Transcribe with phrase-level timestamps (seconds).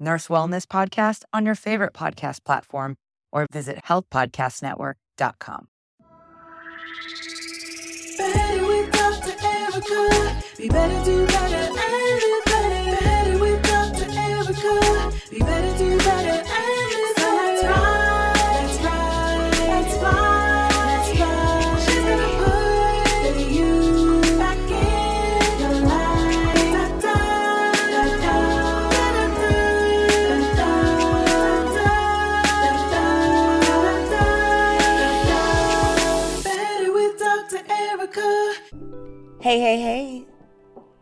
[0.00, 2.96] Nurse Wellness Podcast on your favorite podcast platform
[3.32, 5.68] or visit healthpodcastnetwork.com.
[8.18, 9.34] Better with Dr.
[9.46, 10.42] Erica.
[10.56, 11.74] Be better, do better, and
[12.44, 12.98] better.
[12.98, 14.10] Better with Dr.
[14.10, 15.12] Erica.
[15.30, 16.77] Be better, do better, and
[39.48, 40.26] Hey, hey, hey.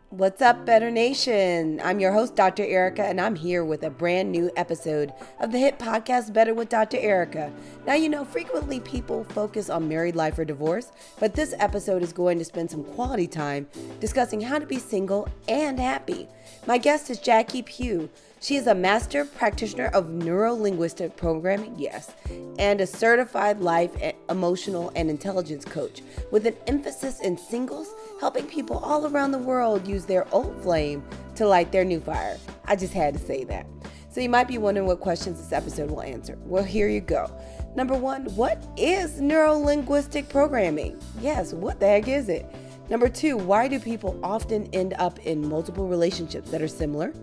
[0.09, 1.81] What's up, Better Nation?
[1.83, 2.63] I'm your host, Dr.
[2.63, 6.69] Erica, and I'm here with a brand new episode of the hit podcast Better with
[6.69, 6.95] Dr.
[6.95, 7.51] Erica.
[7.85, 12.13] Now, you know, frequently people focus on married life or divorce, but this episode is
[12.13, 13.67] going to spend some quality time
[13.99, 16.29] discussing how to be single and happy.
[16.65, 18.09] My guest is Jacqui Pugh.
[18.39, 22.13] She is a master practitioner of neuro linguistic programming, yes,
[22.59, 23.91] and a certified life,
[24.29, 29.87] emotional, and intelligence coach with an emphasis in singles, helping people all around the world
[29.87, 31.03] use their old flame
[31.35, 32.37] to light their new fire.
[32.65, 33.65] I just had to say that.
[34.09, 36.37] So you might be wondering what questions this episode will answer.
[36.41, 37.31] Well, here you go.
[37.75, 40.99] Number one, what is neuro linguistic programming?
[41.21, 42.45] Yes, what the heck is it?
[42.89, 47.13] Number two, why do people often end up in multiple relationships that are similar?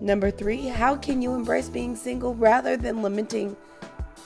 [0.00, 3.56] Number three, how can you embrace being single rather than lamenting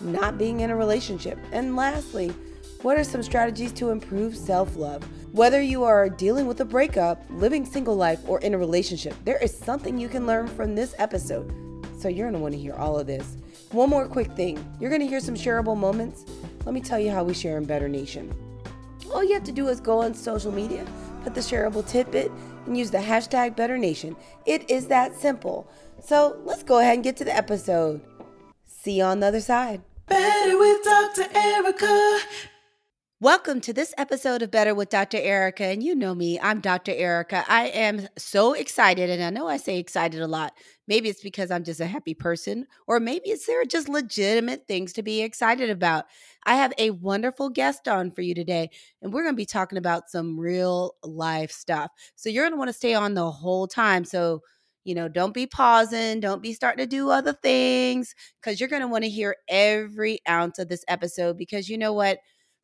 [0.00, 1.38] not being in a relationship?
[1.52, 2.32] And lastly,
[2.82, 5.02] what are some strategies to improve self love?
[5.32, 9.38] Whether you are dealing with a breakup, living single life, or in a relationship, there
[9.38, 11.52] is something you can learn from this episode.
[11.98, 13.36] So you're gonna wanna hear all of this.
[13.72, 16.24] One more quick thing you're gonna hear some shareable moments.
[16.64, 18.32] Let me tell you how we share in Better Nation.
[19.12, 20.84] All you have to do is go on social media,
[21.22, 22.30] put the shareable tidbit,
[22.66, 24.16] and use the hashtag Better Nation.
[24.44, 25.68] It is that simple.
[26.02, 28.00] So let's go ahead and get to the episode.
[28.66, 29.82] See you on the other side.
[30.06, 31.26] Better with Dr.
[31.34, 32.20] Erica.
[33.18, 35.16] Welcome to this episode of Better with Dr.
[35.16, 35.64] Erica.
[35.64, 36.92] And you know me, I'm Dr.
[36.92, 37.46] Erica.
[37.48, 40.52] I am so excited, and I know I say excited a lot.
[40.86, 44.68] Maybe it's because I'm just a happy person, or maybe it's there are just legitimate
[44.68, 46.04] things to be excited about.
[46.44, 48.68] I have a wonderful guest on for you today,
[49.00, 51.92] and we're going to be talking about some real life stuff.
[52.16, 54.04] So you're going to want to stay on the whole time.
[54.04, 54.42] So
[54.84, 58.82] you know, don't be pausing, don't be starting to do other things, because you're going
[58.82, 61.38] to want to hear every ounce of this episode.
[61.38, 62.18] Because you know what?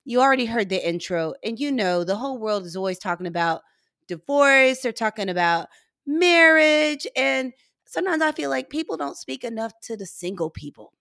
[0.05, 3.63] You already heard the intro, and you know the whole world is always talking about
[4.09, 5.69] divorce, they're talking about
[6.07, 7.53] marriage, and
[7.87, 10.93] sometimes I feel like people don't speak enough to the single people.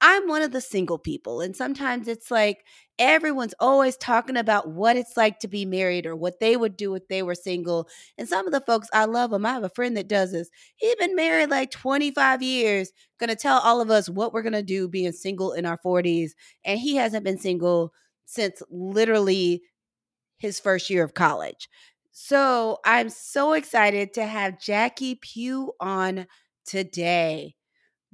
[0.00, 2.64] I'm one of the single people, and sometimes it's like
[2.98, 6.94] everyone's always talking about what it's like to be married or what they would do
[6.96, 7.88] if they were single.
[8.18, 9.46] And some of the folks, I love them.
[9.46, 10.50] I have a friend that does this.
[10.76, 14.88] He's been married like 25 years, gonna tell all of us what we're gonna do
[14.88, 17.92] being single in our 40s, and he hasn't been single
[18.24, 19.62] since literally
[20.38, 21.68] his first year of college.
[22.10, 26.26] So I'm so excited to have Jacqui Pugh on
[26.66, 27.54] today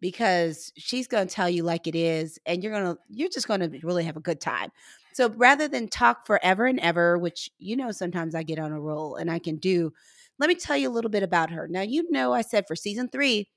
[0.00, 3.48] because she's going to tell you like it is and you're going to you're just
[3.48, 4.70] going to really have a good time.
[5.12, 8.80] So rather than talk forever and ever, which you know sometimes I get on a
[8.80, 9.92] roll and I can do,
[10.38, 11.66] let me tell you a little bit about her.
[11.68, 13.48] Now you know I said for season 3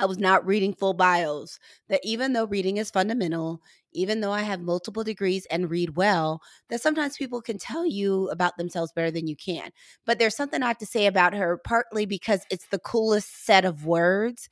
[0.00, 1.58] I was not reading full bios.
[1.88, 3.60] That even though reading is fundamental,
[3.92, 6.40] even though I have multiple degrees and read well,
[6.70, 9.70] that sometimes people can tell you about themselves better than you can.
[10.06, 13.64] But there's something I have to say about her, partly because it's the coolest set
[13.64, 14.48] of words,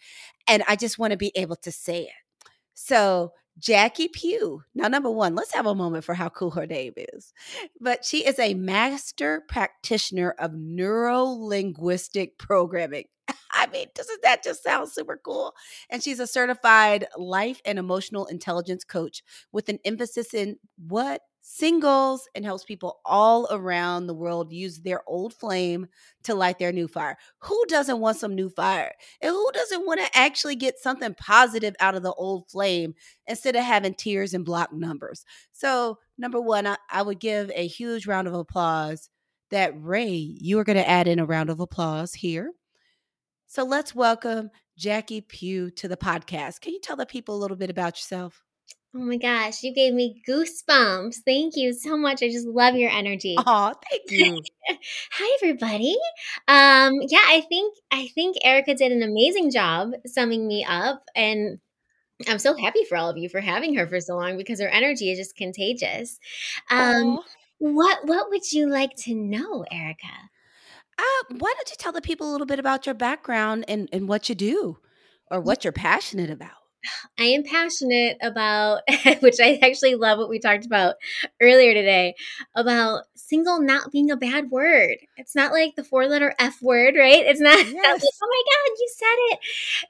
[0.48, 2.10] and I just want to be able to say it.
[2.74, 4.62] So, Jacqui Pugh.
[4.74, 7.32] Now, number one, let's have a moment for how cool her name is.
[7.80, 13.04] But she is a master practitioner of neuro linguistic programming.
[13.50, 15.54] I mean, doesn't that just sound super cool?
[15.90, 19.22] And she's a certified life and emotional intelligence coach
[19.52, 21.22] with an emphasis in what?
[21.50, 25.86] Singles and helps people all around the world use their old flame
[26.24, 27.16] to light their new fire.
[27.38, 28.92] Who doesn't want some new fire?
[29.22, 32.94] And who doesn't want to actually get something positive out of the old flame
[33.26, 35.24] instead of having tears and block numbers?
[35.52, 39.08] So, number one, I, I would give a huge round of applause
[39.50, 42.52] that Ray, you are going to add in a round of applause here.
[43.46, 46.60] So let's welcome Jacqui Pugh to the podcast.
[46.60, 48.44] Can you tell the people a little bit about yourself?
[48.94, 51.16] Oh my gosh, you gave me goosebumps.
[51.26, 52.22] Thank you so much.
[52.22, 53.36] I just love your energy.
[53.36, 54.42] Oh, thank you.
[55.12, 55.94] Hi everybody.
[56.48, 61.58] Um yeah, I think I think Erica did an amazing job summing me up and
[62.26, 64.68] I'm so happy for all of you for having her for so long because her
[64.68, 66.18] energy is just contagious.
[66.70, 67.20] Um
[67.58, 70.06] what what would you like to know, Erica?
[70.98, 74.08] Uh, why don't you tell the people a little bit about your background and, and
[74.08, 74.78] what you do
[75.30, 76.57] or what you're passionate about?
[77.18, 78.82] I am passionate about,
[79.20, 80.96] which I actually love what we talked about
[81.40, 82.14] earlier today,
[82.54, 84.96] about single not being a bad word.
[85.16, 87.24] It's not like the four letter F word, right?
[87.26, 88.18] It's not, it's not like, Yes.
[88.22, 89.38] oh my God, you said it.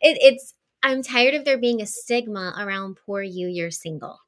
[0.03, 0.33] it.
[0.35, 4.19] It's, I'm tired of there being a stigma around poor you, you're single.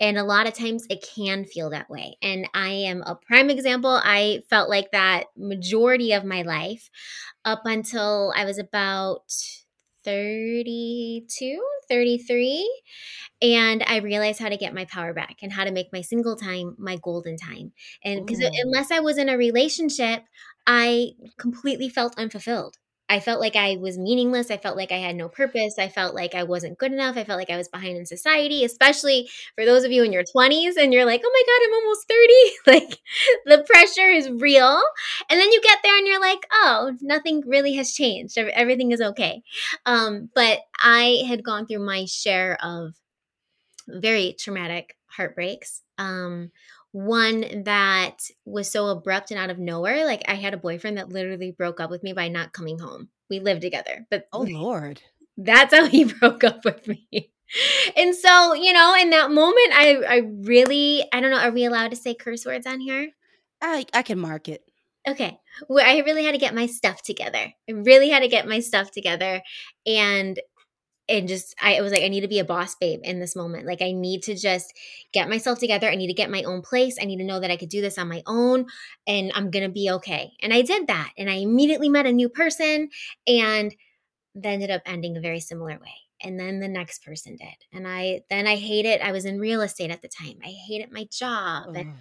[0.00, 2.16] And a lot of times it can feel that way.
[2.22, 4.00] And I am a prime example.
[4.02, 6.88] I felt like that majority of my life
[7.44, 9.24] up until I was about
[10.04, 12.82] 32, 33.
[13.42, 16.36] And I realized how to get my power back and how to make my single
[16.36, 17.72] time my golden time.
[18.04, 20.24] And because unless I was in a relationship,
[20.66, 22.76] I completely felt unfulfilled.
[23.10, 24.52] I felt like I was meaningless.
[24.52, 25.80] I felt like I had no purpose.
[25.80, 27.16] I felt like I wasn't good enough.
[27.16, 30.22] I felt like I was behind in society, especially for those of you in your
[30.22, 32.88] 20s and you're like, oh my God, I'm almost 30.
[32.88, 33.00] like
[33.46, 34.80] the pressure is real.
[35.28, 38.38] And then you get there and you're like, oh, nothing really has changed.
[38.38, 39.42] Everything is okay.
[39.86, 42.94] Um, but I had gone through my share of
[43.88, 45.82] very traumatic heartbreaks.
[45.98, 46.52] Um,
[46.92, 50.04] one that was so abrupt and out of nowhere.
[50.04, 53.08] Like I had a boyfriend that literally broke up with me by not coming home.
[53.28, 55.00] We lived together, but Oh, Lord.
[55.36, 57.32] that's how he broke up with me.
[57.96, 61.64] And so, you know, in that moment, I, I really, I don't know, are we
[61.64, 63.10] allowed to say curse words on here?
[63.60, 64.62] I, I can mark it.
[65.08, 65.38] Okay.
[65.68, 67.52] Well, I really had to get my stuff together.
[67.68, 69.42] I really had to get my stuff together.
[69.86, 70.38] And
[71.10, 73.66] and just I was like, I need to be a boss babe in this moment.
[73.66, 74.72] Like I need to just
[75.12, 75.90] get myself together.
[75.90, 76.96] I need to get my own place.
[77.00, 78.66] I need to know that I could do this on my own
[79.06, 80.32] and I'm gonna be okay.
[80.40, 81.10] And I did that.
[81.18, 82.88] And I immediately met a new person
[83.26, 83.74] and
[84.36, 85.96] that ended up ending a very similar way.
[86.22, 87.56] And then the next person did.
[87.72, 90.38] And I then I hated, I was in real estate at the time.
[90.44, 91.94] I hated my job and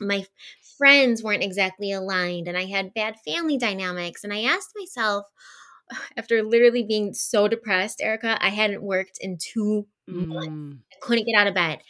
[0.00, 0.26] my
[0.78, 4.24] friends weren't exactly aligned and I had bad family dynamics.
[4.24, 5.26] And I asked myself,
[6.16, 10.48] after literally being so depressed, Erica, I hadn't worked in two months.
[10.48, 10.78] Mm.
[10.92, 11.80] I couldn't get out of bed.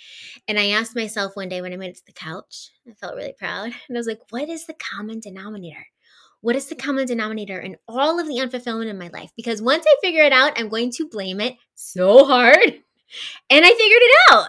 [0.49, 3.17] And I asked myself one day when I made it to the couch, I felt
[3.17, 3.73] really proud.
[3.89, 5.87] And I was like, what is the common denominator?
[6.41, 9.31] What is the common denominator in all of the unfulfillment in my life?
[9.37, 12.75] Because once I figure it out, I'm going to blame it so hard.
[13.51, 14.49] And I figured it out.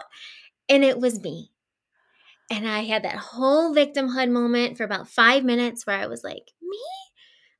[0.70, 1.50] And it was me.
[2.50, 6.50] And I had that whole victimhood moment for about five minutes where I was like,
[6.62, 6.78] me?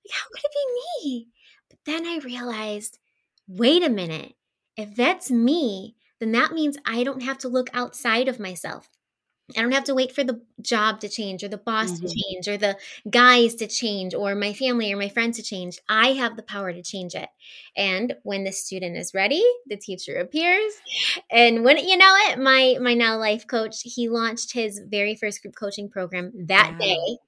[0.04, 1.28] Like, how could it be me?
[1.86, 2.98] Then I realized,
[3.46, 4.34] wait a minute.
[4.76, 8.88] If that's me, then that means I don't have to look outside of myself.
[9.56, 12.08] I don't have to wait for the job to change or the boss to Mhm.
[12.08, 12.78] change or the
[13.10, 15.78] guys to change or my family or my friends to change.
[15.88, 17.28] I have the power to change it.
[17.76, 20.72] And when the student is ready, the teacher appears.
[21.30, 25.42] And when you know it, my my now life coach, he launched his very first
[25.42, 26.78] group coaching program that Wow.
[26.78, 27.18] day.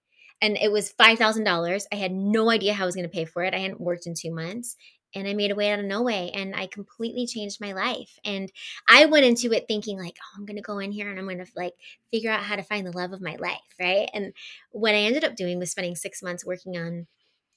[0.43, 1.87] And it was $5,000.
[1.91, 3.55] I had no idea how I was going to pay for it.
[3.55, 4.77] I hadn't worked in 2 months
[5.15, 8.19] and I made a way out of no way and I completely changed my life.
[8.23, 8.53] And
[8.87, 11.25] I went into it thinking like, oh, I'm going to go in here and I'm
[11.25, 11.73] going to like
[12.11, 14.11] figure out how to find the love of my life, right?
[14.13, 14.35] And
[14.73, 17.07] what I ended up doing was spending 6 months working on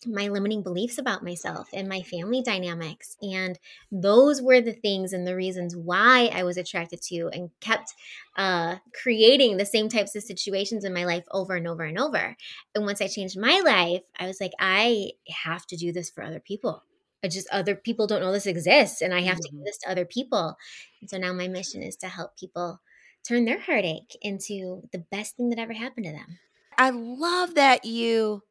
[0.05, 3.17] my limiting beliefs about myself and my family dynamics.
[3.21, 3.59] And
[3.91, 7.93] those were the things and the reasons why I was attracted to and kept
[8.37, 12.35] uh, creating the same types of situations in my life over and over and over.
[12.75, 15.11] And once I changed my life, I was like, I
[15.43, 16.83] have to do this for other people.
[17.23, 19.91] I just other people don't know this exists, and I have to give this to
[19.91, 20.57] other people.
[21.01, 22.79] And so now my mission is to help people
[23.27, 26.39] turn their heartache into the best thing that ever happened to them.
[26.77, 28.43] I love that you,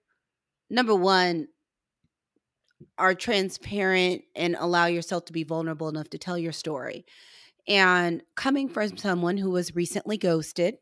[0.70, 1.48] number one,
[2.96, 7.04] are transparent and allow yourself to be vulnerable enough to tell your story.
[7.66, 10.76] And coming from someone who was recently ghosted,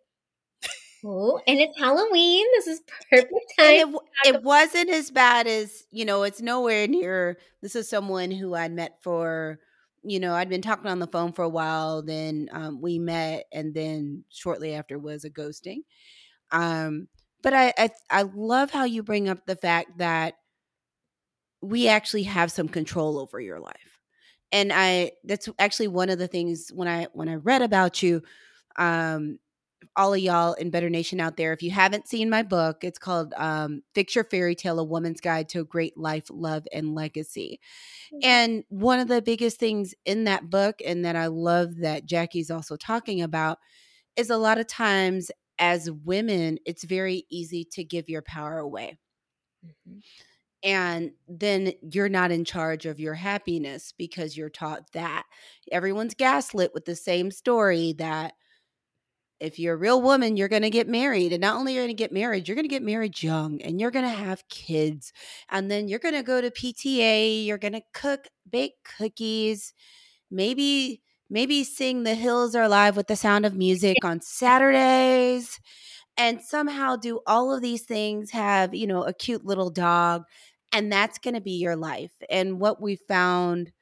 [1.04, 2.44] Oh, and it's Halloween.
[2.56, 3.94] This is perfect time.
[4.24, 7.38] it, it wasn't as bad as, you know, it's nowhere near.
[7.62, 9.60] This is someone who I'd met for,
[10.02, 12.02] you know, I'd been talking on the phone for a while.
[12.02, 15.80] Then um, we met, and then shortly after was a ghosting.
[16.50, 17.06] Um,
[17.46, 20.34] but I, I, I love how you bring up the fact that
[21.62, 24.00] we actually have some control over your life
[24.50, 28.20] and i that's actually one of the things when i when i read about you
[28.78, 29.38] um
[29.94, 32.98] all of y'all in Better Nation out there, if you haven't seen my book, it's
[32.98, 36.94] called um, Fix Your Fairy Tale A Woman's Guide to a Great Life, Love, and
[36.94, 37.60] Legacy.
[38.22, 42.50] And one of the biggest things in that book, and that I love that Jacqui's
[42.50, 43.58] also talking about,
[44.16, 48.98] is a lot of times as women, it's very easy to give your power away.
[49.64, 50.02] Mhm.
[50.62, 55.24] And then you're not in charge of your happiness because you're taught that.
[55.70, 58.34] Everyone's gaslit with the same story that
[59.38, 61.32] if you're a real woman, you're going to get married.
[61.32, 63.60] And not only are you going to get married, you're going to get married young
[63.60, 65.12] and you're going to have kids.
[65.50, 69.74] And then you're going to go to PTA, you're going to cook, bake cookies,
[70.30, 75.58] maybe maybe sing The Hills Are Alive with the Sound of Music on Saturdays
[76.16, 80.24] and somehow do all of these things, have, you know, a cute little dog,
[80.72, 82.12] and that's going to be your life.
[82.30, 83.72] And what we found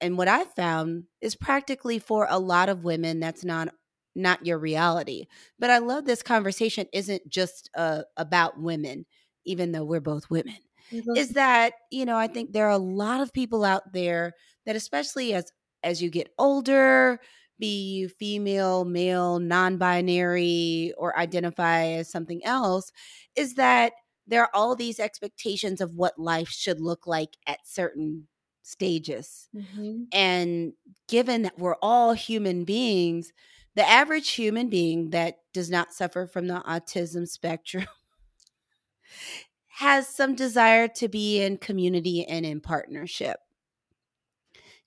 [0.00, 3.68] and what I found is practically for a lot of women that's not
[4.16, 5.26] not your reality.
[5.58, 9.06] But I love this conversation isn't just uh, about women,
[9.44, 10.56] even though we're both women.
[10.90, 14.32] Both- Is that you know I think there are a lot of people out there
[14.66, 15.44] that especially as
[15.82, 17.20] as you get older,
[17.58, 22.90] be you female, male, non-binary, or identify as something else,
[23.36, 23.92] is that
[24.26, 28.28] there are all these expectations of what life should look like at certain
[28.62, 29.48] stages.
[29.52, 30.12] Mhm.
[30.12, 30.74] And
[31.08, 33.32] given that we're all human beings,
[33.74, 37.86] the average human being that does not suffer from the autism spectrum
[39.78, 43.40] has some desire to be in community and in partnership.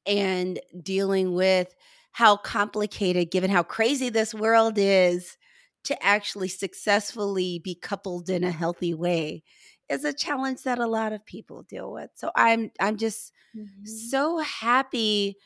[0.05, 1.73] And dealing with
[2.11, 5.37] how complicated, given how crazy this world is,
[5.85, 9.43] to actually successfully be coupled in a healthy way
[9.89, 12.09] is a challenge that a lot of people deal with.
[12.15, 14.13] So I'm I'm just Mhm.
[14.13, 15.37] so happy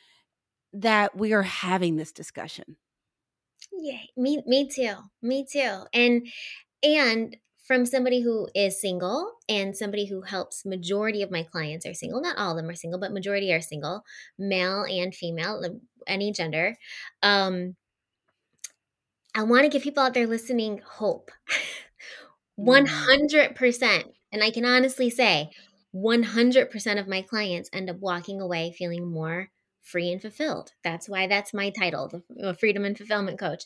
[0.74, 2.78] that we are having this discussion.
[3.72, 4.96] Yeah, me me too.
[5.22, 5.84] Me too.
[5.94, 6.28] And
[6.84, 7.38] and
[7.68, 12.22] from somebody who is single and somebody who helps majority of my clients are single,
[12.22, 14.04] not all of them are single, but majority are single,
[14.40, 15.62] male and female,
[16.08, 16.78] any gender.
[17.22, 17.76] Um
[19.36, 21.32] I want to give people out there listening hope.
[22.58, 24.04] 100%.
[24.32, 25.52] And I can honestly say
[25.94, 29.50] 100% of my clients end up walking away feeling more
[29.84, 30.74] free and fulfilled.
[30.84, 33.64] That's why that's my title, the Freedom and Fulfillment Coach.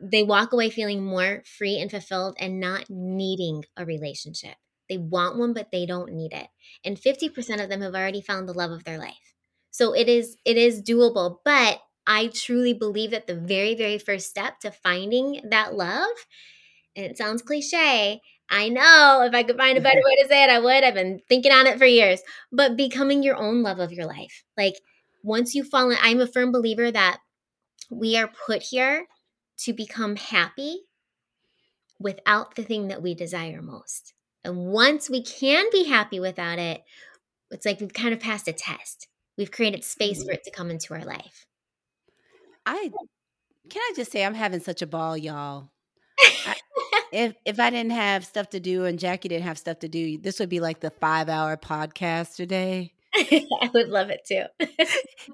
[0.00, 4.56] They walk away feeling more free and fulfilled and not needing a relationship.
[4.88, 6.48] They want one, but they don't need it.
[6.84, 9.34] And 50% of them have already found the love of their life.
[9.70, 14.28] So it is it is doable, but I truly believe that the very very first
[14.28, 16.08] step to finding that love
[16.96, 18.20] and it sounds cliche.
[18.50, 20.84] I know if I could find a better way to say it, I would.
[20.84, 22.20] I've been thinking on it for years.
[22.52, 24.44] But becoming your own love of your life.
[24.56, 24.74] Like
[25.22, 27.18] once you fall in, I'm a firm believer that
[27.90, 29.06] we are put here
[29.64, 30.82] to become happy
[31.98, 34.14] without the thing that we desire most.
[34.42, 36.82] And once we can be happy without it,
[37.50, 39.08] it's like we've kind of passed a test.
[39.36, 40.34] We've created space for mm-hmm.
[40.34, 41.46] it to come into our life.
[42.64, 42.90] I
[43.68, 45.70] can I just say I'm having such a ball, y'all.
[47.12, 50.16] If if I didn't have stuff to do and Jacqui didn't have stuff to do,
[50.18, 52.92] this would be like the five hour podcast today.
[53.14, 54.44] I would love it too.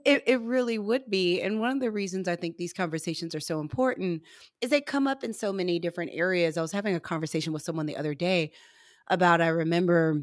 [0.05, 1.41] It, it really would be.
[1.41, 4.23] And one of the reasons I think these conversations are so important
[4.61, 6.57] is they come up in so many different areas.
[6.57, 8.53] I was having a conversation with someone the other day
[9.09, 10.23] about, I remember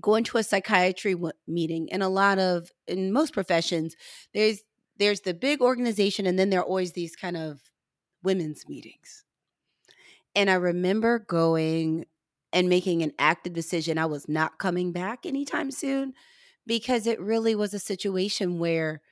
[0.00, 1.14] going to a psychiatry
[1.46, 3.96] meeting and a lot of, in most professions,
[4.34, 4.60] there's,
[4.98, 7.60] there's the big organization and then there are always these kind of
[8.22, 9.24] women's meetings.
[10.34, 12.06] And I remember going
[12.52, 13.98] and making an active decision.
[13.98, 16.14] I was not coming back anytime soon
[16.66, 19.02] because it really was a situation where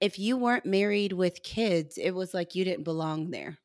[0.00, 3.58] if you weren't married with kids, it was like you didn't belong there.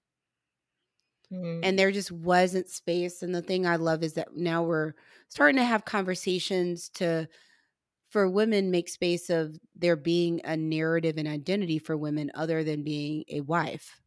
[1.32, 1.62] Mm.
[1.64, 3.22] And there just wasn't space.
[3.22, 4.94] And the thing I love is that now we're
[5.30, 7.28] starting to have conversations to
[8.10, 12.84] for women make space of there being a narrative and identity for women other than
[12.84, 14.02] being a wife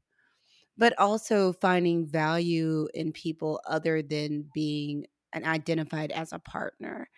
[0.77, 7.09] but also finding value in people other than being an identified as a partner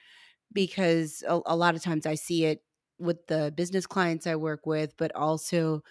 [0.53, 2.63] because a, a lot of times i see it
[2.99, 5.83] with the business clients i work with but also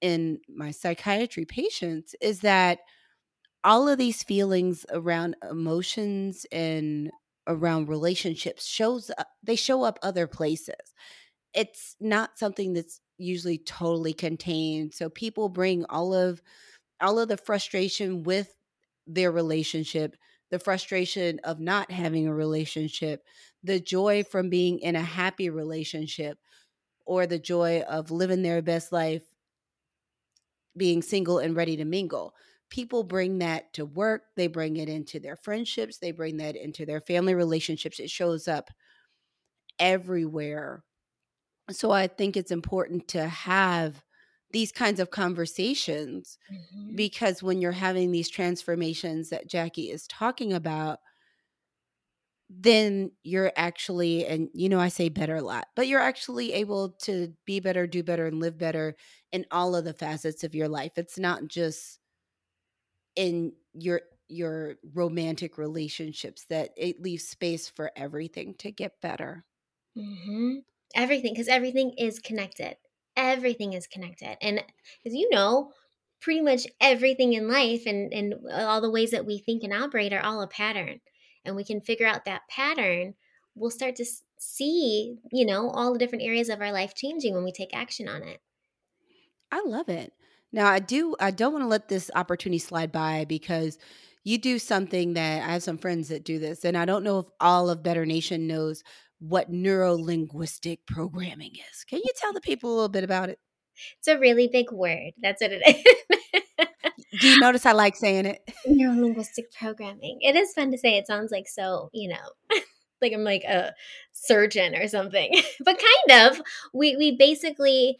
[0.00, 2.80] in my psychiatry patients is that
[3.64, 7.10] all of these feelings around emotions and
[7.48, 10.74] around relationships shows up, they show up other places.
[11.54, 16.42] It's not something that's usually totally contained so people bring all of
[17.00, 18.54] all of the frustration with
[19.06, 20.16] their relationship
[20.50, 23.24] the frustration of not having a relationship
[23.62, 26.38] the joy from being in a happy relationship
[27.06, 29.24] or the joy of living their best life
[30.76, 32.34] being single and ready to mingle.
[32.68, 36.84] People bring that to work, they bring it into their friendships, they bring that into
[36.84, 38.00] their family relationships.
[38.00, 38.70] It shows up
[39.78, 40.84] everywhere.
[41.70, 44.04] So I think it's important to have
[44.52, 46.96] these kinds of conversations Mhm.
[46.96, 51.00] because when you're having these transformations that Jacqui is talking about,
[52.48, 56.90] then you're actually, and you know, I say better a lot, but you're actually able
[57.02, 58.96] to be better, do better, and live better
[59.32, 60.92] in all of the facets of your life.
[60.96, 61.98] It's not just
[63.14, 69.46] in your your romantic relationships that it leaves space for everything to get better.
[69.94, 70.56] hmm
[70.94, 72.76] Everything, because everything is connected.
[73.16, 74.38] Everything is connected.
[74.40, 74.60] And
[75.04, 75.72] as you know,
[76.20, 80.12] pretty much everything in life and, and all the ways that we think and operate
[80.12, 81.00] are all a pattern.
[81.46, 83.14] And we can figure out that pattern.
[83.54, 84.04] We'll start to
[84.38, 88.08] see, you know, all the different areas of our life changing when we take action
[88.08, 88.40] on it.
[89.50, 90.12] I love it.
[90.52, 93.78] Now I do I don't want to let this opportunity slide by because
[94.24, 97.20] you do something that I have some friends that do this and I don't know
[97.20, 98.82] if all of Better Nation knows
[99.18, 101.84] what neuro linguistic programming is.
[101.84, 103.38] Can you tell the people a little bit about it?
[103.98, 105.12] It's a really big word.
[105.20, 105.62] That's what it
[106.58, 106.64] is.
[107.12, 108.40] Do you notice I like saying it?
[108.66, 110.18] Neurolinguistic programming.
[110.20, 110.96] It is fun to say.
[110.96, 112.58] It sounds like so, you know,
[113.02, 113.74] like I'm like a
[114.12, 115.32] surgeon or something.
[115.64, 116.40] but kind of.
[116.74, 117.98] We we basically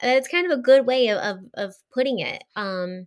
[0.00, 2.42] it's kind of a good way of of, of putting it.
[2.56, 3.06] Um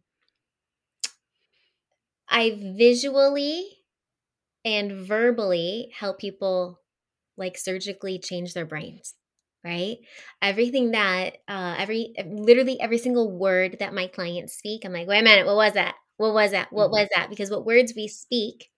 [2.29, 3.67] I visually
[4.63, 6.79] and verbally help people
[7.37, 9.13] like surgically change their brains
[9.65, 9.97] right?
[10.41, 15.19] Everything that uh every literally every single word that my clients speak i'm like wait
[15.21, 15.95] a minute what was that?
[16.17, 16.71] What was that?
[16.71, 16.93] What Mhm.
[16.93, 17.29] was that?
[17.29, 18.69] Because what words we speak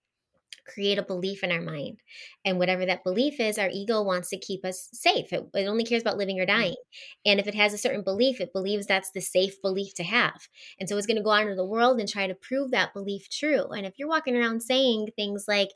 [0.67, 1.98] create a belief in our mind
[2.44, 5.32] and whatever that belief is our ego wants to keep us safe.
[5.32, 6.75] It, it only cares about living or dying
[7.25, 10.48] and if it has a certain belief it believes that's the safe belief to have
[10.79, 12.94] and so it's going to go out into the world and try to prove that
[12.94, 15.70] belief true and if you're walking around saying things like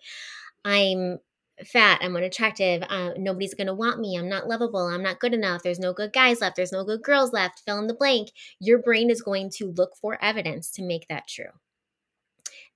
[0.66, 1.20] i'm
[1.66, 5.64] fat i'm unattractive uh, nobody's to want me i'm not lovable i'm not good enough
[5.64, 8.80] there's no good guys left there's no good girls left fill in the blank your
[8.80, 11.52] brain is going to look for evidence to make that true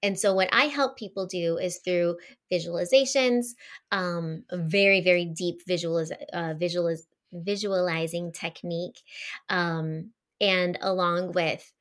[0.04, 2.17] and so, what I help people do is through
[2.52, 3.56] visualizations,
[3.91, 9.02] um, very, very deep visualiz- uh, visualiz- visualizing technique,
[9.50, 11.71] um, and along with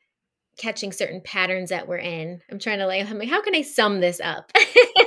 [0.56, 2.40] catching certain patterns that we're in.
[2.50, 4.52] I'm trying to like, I'm like, how can I sum this up?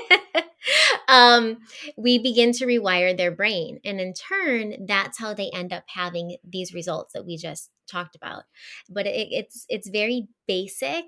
[1.07, 1.59] um,
[1.97, 6.37] we begin to rewire their brain, and in turn, that's how they end up having
[6.43, 8.43] these results that we just talked about.
[8.89, 11.05] But it, it's it's very basic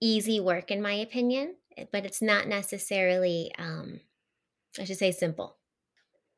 [0.00, 1.56] easy work in my opinion
[1.92, 4.00] but it's not necessarily um
[4.80, 5.58] i should say simple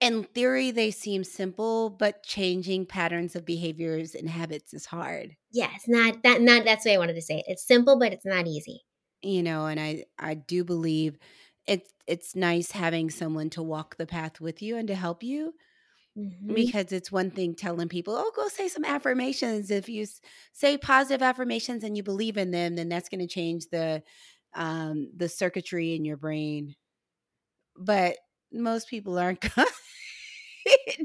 [0.01, 5.37] In theory, they seem simple, but changing patterns of behaviors and habits is hard.
[5.53, 8.47] yes not that not that's what i wanted to say it's simple but it's not
[8.47, 8.85] easy
[9.25, 11.19] You know, and I I do believe
[11.67, 15.55] it's it's nice having someone to walk the path with you and to help you
[16.17, 16.55] Mhm.
[16.55, 20.07] because it's one thing telling people, "Oh, go say some affirmations." If you
[20.53, 24.03] say positive affirmations and you believe in them, then that's going to change the
[24.55, 26.77] um the circuitry in your brain.
[27.77, 28.17] But
[28.53, 29.67] most people aren't going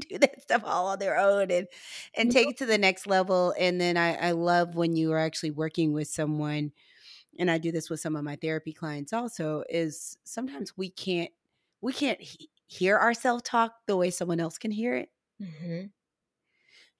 [0.08, 1.66] do that stuff all on their own and
[2.14, 3.54] and take it to the next level.
[3.58, 6.72] And then I I love when you are actually working with someone
[7.38, 11.30] and I do this with some of my therapy clients also is sometimes we can't
[11.80, 15.08] we can't he- hear ourselves talk the way someone else can hear it.
[15.42, 15.90] Mhm.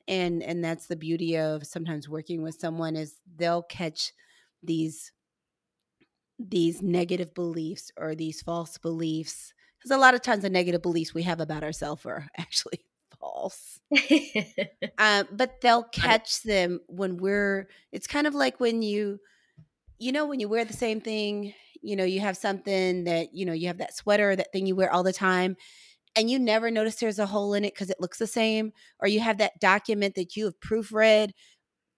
[0.08, 4.12] and and that's the beauty of sometimes working with someone is they'll catch
[4.62, 5.12] these
[6.38, 11.12] these negative beliefs or these false beliefs because a lot of times the negative beliefs
[11.14, 12.84] we have about ourselves are actually
[13.18, 13.80] false.
[14.98, 19.18] Uh, but they'll catch them when we're it's kind of like when you
[20.00, 23.44] you know when you wear the same thing you know you have something that you
[23.46, 25.56] know you have that sweater that thing you wear all the time
[26.16, 29.06] and you never notice there's a hole in it because it looks the same or
[29.06, 31.30] you have that document that you have proofread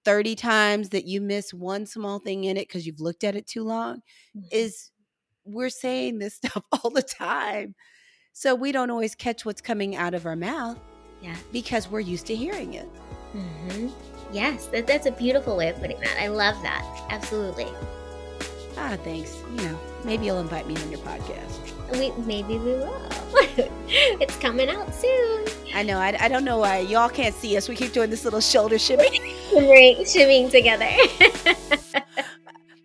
[0.05, 3.47] 30 times that you miss one small thing in it because you've looked at it
[3.47, 4.03] too long
[4.37, 4.49] Mhm.
[4.51, 4.91] is
[5.45, 7.75] we're saying this stuff all the time
[8.33, 10.79] so we don't always catch what's coming out of our mouth
[11.21, 12.89] yeah because we're used to hearing it
[13.35, 13.93] Mhm.
[14.33, 17.67] Yes that, that's a beautiful way of putting that i love that absolutely
[18.79, 21.59] ah thanks you know maybe you'll invite me on your podcast
[21.93, 23.09] we maybe we will
[23.89, 25.99] it's coming out soon I know.
[25.99, 27.67] I, I don't know why y'all can't see us.
[27.67, 29.09] We keep doing this little shoulder shimmy.
[29.55, 30.85] Right, shimmying together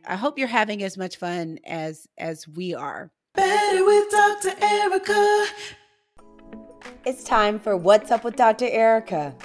[0.09, 3.11] I hope you're having as much fun as as we are.
[3.33, 4.53] Better with Dr.
[4.61, 5.47] Erica.
[7.05, 8.67] It's time for What's Up with Dr.
[8.69, 9.35] Erica.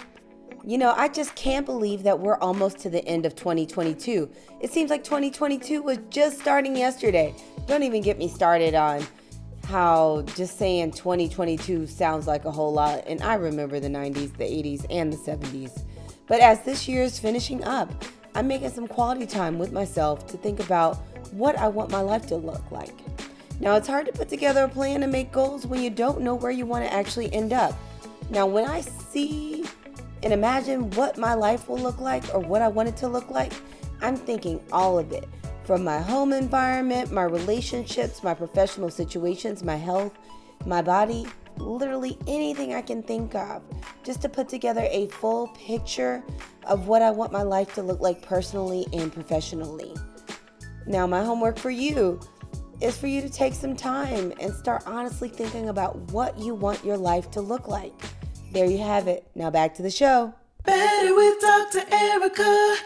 [0.65, 4.31] You know, I just can't believe that we're almost to the end of 2022.
[4.61, 7.35] It seems like 2022 was just starting yesterday.
[7.67, 9.05] Don't even get me started on
[9.65, 13.03] how just saying 2022 sounds like a whole lot.
[13.09, 15.83] And I remember the 90s, the 80s, and the 70s.
[16.29, 18.05] But as this year is finishing up,
[18.37, 20.99] I'm making some quality time with myself to think about
[21.33, 22.95] what I want my life to look like.
[23.59, 26.37] Now, it's hard to put together a plan and make goals when you don't know
[26.37, 27.77] where you want to actually end up.
[28.31, 29.65] Now, when I see
[30.23, 33.31] and imagine what my life will look like or what I want it to look
[33.31, 33.53] like,
[34.01, 35.29] I'm thinking all of it
[35.65, 40.13] from my home environment, my relationships, my professional situations, my health,
[40.67, 43.63] my body, literally anything I can think of,
[44.03, 46.23] just to put together a full picture
[46.65, 49.95] of what I want my life to look like personally and professionally.
[50.87, 52.19] Now, my homework for you
[52.81, 56.85] is for you to take some time and start honestly thinking about what you want
[56.85, 57.95] your life to look like.
[58.53, 59.27] There you have it.
[59.35, 60.35] Now back to the show.
[60.63, 61.85] Better with Dr.
[61.91, 62.77] Erica.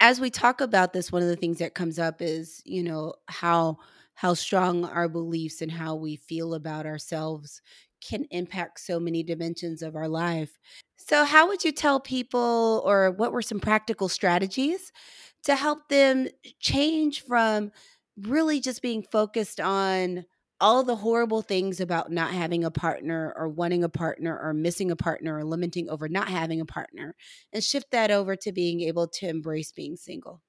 [0.00, 3.12] As we talk about this, one of the things that comes up is, you know,
[3.26, 3.78] how
[4.14, 7.60] how strong our beliefs and how we feel about ourselves
[8.00, 10.58] can impact so many dimensions of our life.
[10.96, 14.90] So, how would you tell people, or what were some practical strategies
[15.44, 16.28] to help them
[16.60, 17.72] change from
[18.22, 20.24] really just being focused on
[20.60, 24.90] all the horrible things about not having a partner or wanting a partner or missing
[24.90, 27.14] a partner or lamenting over not having a partner
[27.52, 30.42] and shift that over to being able to embrace being single?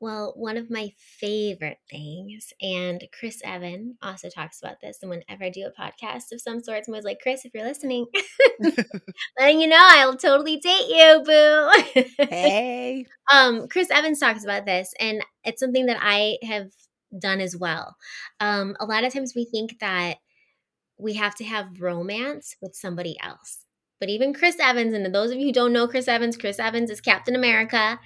[0.00, 4.98] Well, one of my favorite things, and Chris Evan also talks about this.
[5.00, 7.64] And whenever I do a podcast of some sorts, I'm always like, Chris, if you're
[7.64, 8.04] listening,
[9.38, 12.04] letting you know I'll totally date you, boo.
[12.28, 13.06] hey.
[13.32, 16.70] um, Chris Evans talks about this, and it's something that I have
[17.18, 17.96] done as well.
[18.40, 20.18] Um, a lot of times we think that
[20.98, 23.64] we have to have romance with somebody else.
[24.00, 26.90] But even Chris Evans, and those of you who don't know Chris Evans, Chris Evans
[26.90, 27.98] is Captain America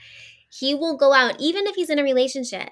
[0.49, 2.71] he will go out even if he's in a relationship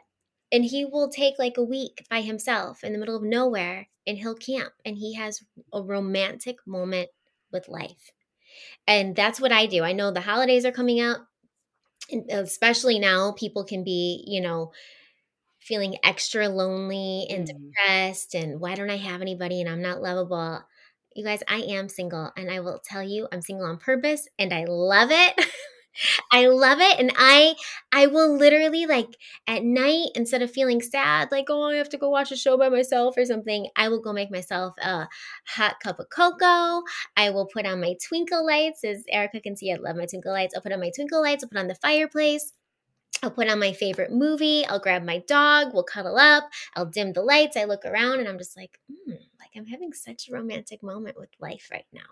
[0.51, 4.19] and he will take like a week by himself in the middle of nowhere and
[4.19, 7.09] he'll camp and he has a romantic moment
[7.53, 8.13] with life
[8.87, 11.27] and that's what i do i know the holidays are coming up
[12.11, 14.73] and especially now people can be you know
[15.67, 17.53] feeling extra lonely and Mm.
[17.75, 20.61] depressed and why don't i have anybody and i'm not lovable?
[21.15, 24.53] You guys i am single and i will tell you i'm single on purpose and
[24.53, 25.35] i love it.
[26.33, 27.55] I love it and I
[27.93, 29.09] I will literally like
[29.47, 32.57] at night instead of feeling sad like oh I have to go watch a show
[32.59, 35.09] by myself or something I will go make myself a
[35.47, 36.83] hot cup of cocoa.
[37.17, 40.33] I will put on my twinkle lights as Erica can see I love my twinkle
[40.33, 40.55] lights.
[40.55, 42.53] I'll put on my twinkle lights I'll put on the fireplace
[43.23, 44.65] I'll put on my favorite movie.
[44.67, 45.73] I'll grab my dog.
[45.73, 46.45] We'll cuddle up.
[46.75, 47.57] I'll dim the lights.
[47.57, 51.17] I look around and I'm just like, mm, like I'm having such a romantic moment
[51.19, 52.03] with life right now.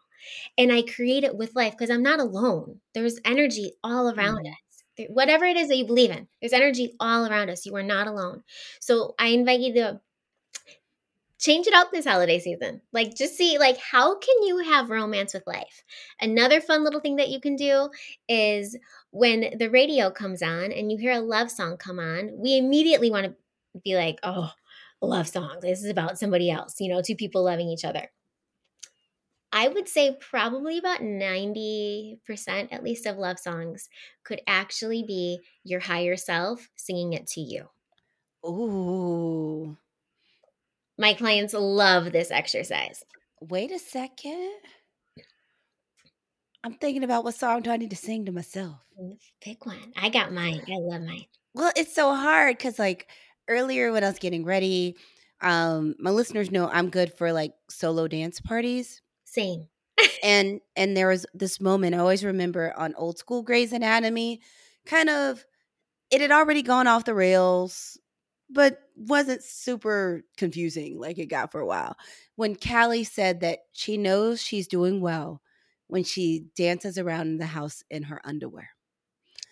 [0.58, 2.80] And I create it with life because I'm not alone.
[2.94, 4.52] There's energy all around Mhm.
[4.52, 5.08] us.
[5.10, 7.66] Whatever it is that you believe in, there's energy all around us.
[7.66, 8.44] You are not alone.
[8.80, 10.00] So I invite you to
[11.44, 12.80] change it up this holiday season.
[12.92, 15.84] Like just see like how can you have romance with life?
[16.20, 17.90] Another fun little thing that you can do
[18.28, 18.78] is
[19.10, 23.10] when the radio comes on and you hear a love song come on, we immediately
[23.10, 23.36] want to
[23.82, 24.50] be like, "Oh,
[25.02, 25.58] love song.
[25.60, 28.10] This is about somebody else, you know, two people loving each other."
[29.52, 33.88] I would say probably about 90% at least of love songs
[34.24, 37.68] could actually be your higher self singing it to you.
[38.46, 39.76] Ooh.
[40.98, 43.02] My clients love this exercise.
[43.40, 44.52] Wait a second.
[46.62, 48.76] I'm thinking about what song do I need to sing to myself?
[49.42, 49.92] Pick one.
[49.96, 50.62] I got mine.
[50.66, 51.26] I love mine.
[51.52, 53.08] Well, it's so hard because like
[53.48, 54.96] earlier when I was getting ready,
[55.42, 59.02] um, my listeners know I'm good for like solo dance parties.
[59.24, 59.68] Same.
[60.22, 64.40] And and there was this moment I always remember on old school Grey's Anatomy,
[64.86, 65.44] kind of
[66.10, 67.98] it had already gone off the rails,
[68.50, 71.96] but wasn't super confusing like it got for a while.
[72.36, 75.42] When Callie said that she knows she's doing well
[75.88, 78.70] when she dances around in the house in her underwear.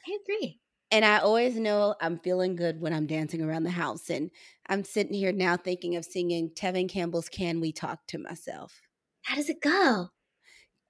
[0.06, 0.60] I agree.
[0.90, 4.10] And I always know I'm feeling good when I'm dancing around the house.
[4.10, 4.30] And
[4.66, 8.82] I'm sitting here now thinking of singing Tevin Campbell's Can We Talk to myself.
[9.22, 10.08] How does it go?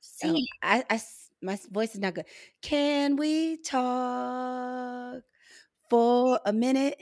[0.00, 0.46] Sing Oh.
[0.62, 2.26] I, I s- my voice is not good.
[2.62, 5.22] Can we talk
[5.90, 7.00] for a minute?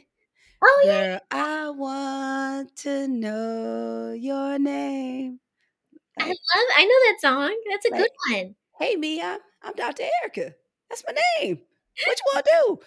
[0.62, 1.06] Oh yeah.
[1.08, 5.40] Girl, I want to know your name.
[6.18, 7.56] I Like, love I know that song.
[7.70, 8.54] That's a Like- good one.
[8.80, 10.04] hey, me, I'm, I'm Dr.
[10.22, 10.54] Erica.
[10.90, 11.60] That's my name.
[12.06, 12.78] What you want to do?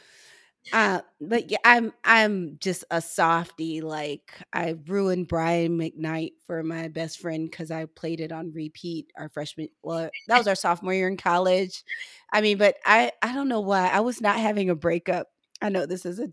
[0.71, 3.81] Uh, but yeah, I'm I'm just a softy.
[3.81, 9.11] Like I ruined Brian McKnight for my best friend because I played it on repeat
[9.17, 9.67] our freshman.
[9.83, 11.83] Well, that was our sophomore year in college.
[12.31, 15.27] I mean, but I I don't know why I was not having a breakup.
[15.61, 16.29] I know this is a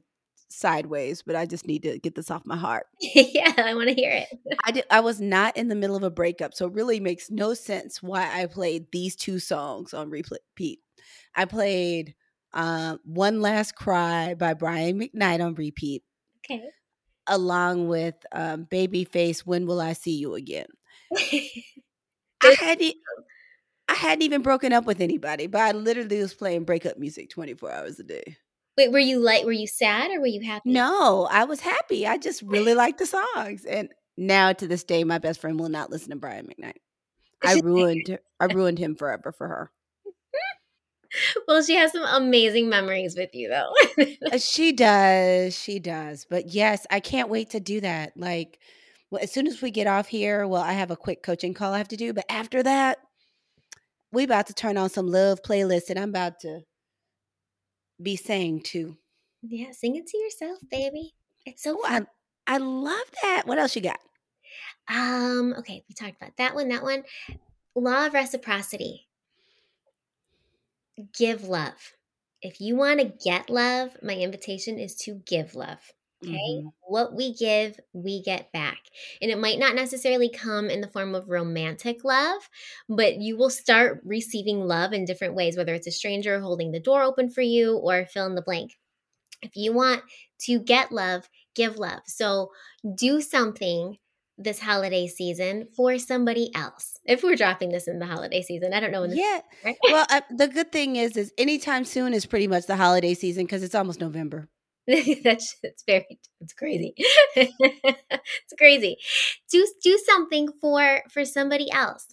[0.51, 2.87] sideways, but I just need to get this off my heart.
[3.01, 4.29] yeah, I want to hear it.
[4.65, 7.31] I did, I was not in the middle of a breakup, so it really makes
[7.31, 10.81] no sense why I played these two songs on repeat.
[11.35, 12.15] I played
[12.53, 16.03] uh, "One Last Cry" by Brian McKnight on repeat,
[16.45, 16.63] Okay.
[17.27, 20.67] along with um, "Babyface." When will I see you again?
[22.43, 22.95] I hadn't,
[23.89, 27.55] I hadn't even broken up with anybody, but I literally was playing breakup music twenty
[27.55, 28.37] four hours a day.
[28.81, 30.71] Wait, were you like, were you sad or were you happy?
[30.71, 32.07] No, I was happy.
[32.07, 35.69] I just really liked the songs, and now to this day, my best friend will
[35.69, 36.79] not listen to Brian McKnight.
[37.45, 39.71] I ruined, I ruined him forever for her.
[41.49, 43.73] Well, she has some amazing memories with you, though.
[44.31, 45.59] Uh, She does.
[45.59, 46.25] She does.
[46.31, 48.13] But yes, I can't wait to do that.
[48.17, 48.61] Like,
[49.11, 51.75] well, as soon as we get off here, well, I have a quick coaching call
[51.75, 52.13] I have to do.
[52.13, 52.99] But after that,
[54.13, 56.61] we about to turn on some love playlist and I'm about to
[58.03, 58.97] be saying too.
[59.43, 61.15] yeah, sing it to yourself, baby.
[61.45, 62.07] It's so Oh, fun.
[62.47, 63.43] I, I love that.
[63.47, 64.01] What else you got?
[64.89, 67.05] Um, okay, we talked about that one, that one.
[67.75, 69.09] Law of reciprocity.
[71.13, 71.95] Give love.
[72.43, 75.93] If you want to get love, my invitation is to give love.
[76.23, 76.63] Okay.
[76.63, 76.73] Mhm.
[76.87, 78.79] What we give, we get back.
[79.23, 82.49] And it might not necessarily come in the form of romantic love,
[82.89, 86.81] but you will start receiving love in different ways, whether it's a stranger holding the
[86.81, 88.77] door open for you or fill in the blank.
[89.43, 90.03] If you want
[90.43, 92.01] to get love, give love.
[92.07, 92.51] So
[92.97, 93.99] do something
[94.39, 96.99] this holiday season for somebody else.
[97.05, 99.41] If we're dropping this in the holiday season, I don't know when this Yeah.
[99.65, 99.77] right?
[99.89, 103.45] Well, uh, the good thing is, is anytime soon is pretty much the holiday season
[103.45, 104.49] because it's almost November.
[105.25, 106.95] that's it's very it's crazy.
[107.37, 108.97] it's crazy.
[109.51, 112.07] Do do something for for somebody else.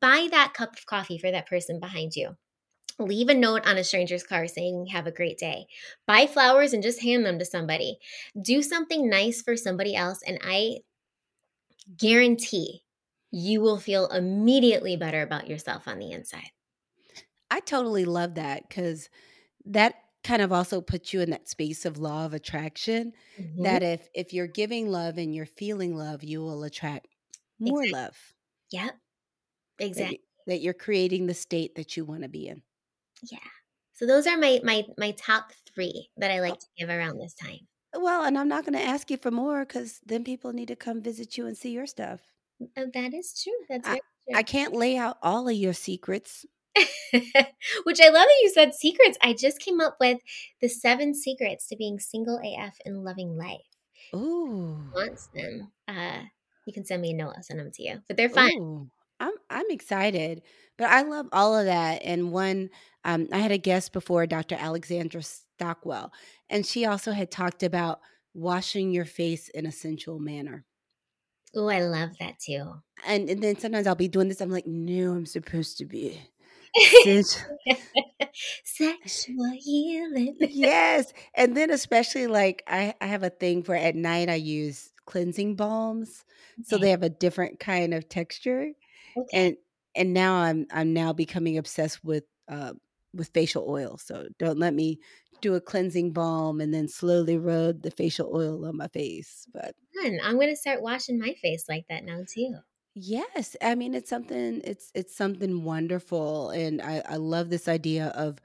[0.00, 2.36] Buy that cup of coffee for that person behind you.
[2.98, 5.66] Leave a note on a stranger's car saying have a great day.
[6.06, 7.98] Buy flowers and just hand them to somebody.
[8.40, 10.78] Do something nice for somebody else and I
[11.98, 12.82] guarantee
[13.30, 16.50] you will feel immediately better about yourself on the inside.
[17.50, 19.08] I totally love that because
[19.66, 23.12] that kind of also puts you in that space of law of attraction.
[23.36, 23.64] Mhm.
[23.64, 27.08] That if if you're giving love and you're feeling love, you will attract
[27.60, 27.92] more Exactly.
[27.92, 28.34] love.
[28.72, 29.00] Yep.
[29.80, 30.12] Exactly.
[30.12, 32.62] you, that you're creating the state that you want to be in.
[33.22, 33.38] Yeah.
[33.92, 37.34] So those are my my my top 3 that I like to give around this
[37.34, 37.68] time.
[37.94, 40.76] Well, and I'm not going to ask you for more because then people need to
[40.76, 42.34] come visit you and see your stuff.
[42.76, 43.64] Oh, that is true.
[43.68, 44.00] That's very
[44.32, 46.44] I can't lay out all of your secrets.
[47.84, 49.16] Which I love that you said secrets.
[49.22, 50.18] I just came up with
[50.60, 53.60] the seven secrets to being single AF and loving life.
[54.14, 54.78] Ooh.
[54.94, 55.70] Wants them?
[55.88, 56.22] Uh,
[56.66, 57.34] you can send me a note.
[57.36, 58.00] I'll send them to you.
[58.08, 58.50] But they're fun.
[58.58, 60.42] Ooh, I'm I'm excited,
[60.76, 62.02] but I love all of that.
[62.04, 62.70] And one,
[63.04, 64.56] um, I had a guest before, Dr.
[64.58, 66.12] Alexandra Stockwell,
[66.50, 68.00] and she also had talked about
[68.34, 70.64] washing your face in a sensual manner.
[71.56, 72.64] Oh, I love that too.
[73.06, 74.40] And, and then sometimes I'll be doing this.
[74.40, 76.20] I'm like, no, I'm supposed to be.
[78.64, 80.36] Sexual healing.
[80.40, 84.28] yes, and then especially like I I have a thing for at night.
[84.28, 86.24] I use cleansing balms,
[86.64, 88.72] so they have a different kind of texture.
[89.16, 89.28] Okay.
[89.32, 89.56] and
[89.94, 92.72] and now I'm I'm now becoming obsessed with uh
[93.12, 93.96] with facial oil.
[93.98, 94.98] So don't let me
[95.40, 99.46] do a cleansing balm and then slowly rub the facial oil on my face.
[99.52, 99.74] But
[100.22, 102.56] I'm gonna start washing my face like that now too.
[102.94, 108.08] Yes, I mean it's something it's it's something wonderful and I I love this idea
[108.08, 108.38] of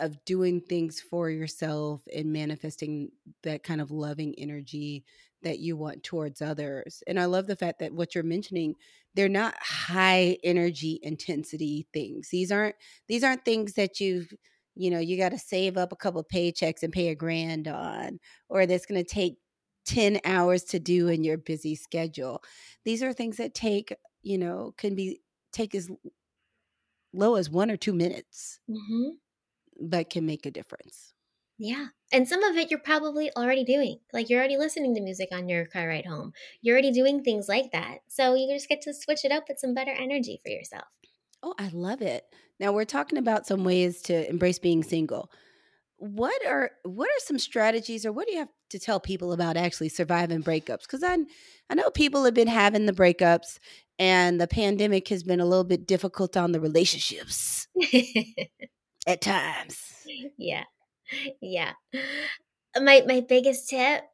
[0.00, 3.10] of doing things for yourself and manifesting
[3.44, 5.04] that kind of loving energy
[5.42, 7.02] that you want towards others.
[7.08, 8.76] And I love the fact that what you're mentioning,
[9.14, 12.30] they're not high energy intensity things.
[12.30, 12.76] These aren't
[13.08, 14.32] these aren't things that you've
[14.76, 18.18] you know, you got to save up a couple paychecks and pay a grand on
[18.48, 19.36] or that's going to take
[19.84, 22.42] 10 hours to do in your busy schedule.
[22.84, 25.20] These are things that take, you know, can be
[25.52, 25.90] take as
[27.14, 29.16] low as 1 or 2 minutes hmm
[29.80, 31.14] but can make a difference.
[31.58, 31.88] Yeah.
[32.12, 34.00] And some of it you're probably already doing.
[34.12, 36.32] Like you're already listening to music on your car ride home.
[36.60, 38.00] You're already doing things like that.
[38.08, 40.86] So you just get to switch it up with some better energy for yourself.
[41.42, 42.32] Oh, I love it.
[42.58, 45.30] Now we're talking about some ways to embrace being single.
[46.04, 49.56] What are what are some strategies or what do you have to tell people about
[49.56, 50.86] actually surviving breakups?
[50.86, 51.16] Cuz I
[51.70, 53.58] I know people have been having the breakups
[53.98, 57.68] and the pandemic has been a little bit difficult on the relationships
[59.06, 59.78] at times.
[60.36, 60.64] yeah.
[61.40, 61.72] Yeah.
[62.76, 64.04] my my biggest tip,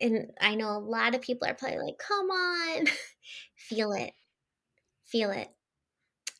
[0.00, 2.86] and I know a lot of people are probably like, "Come on,
[3.56, 4.12] feel it,
[5.06, 5.48] feel it."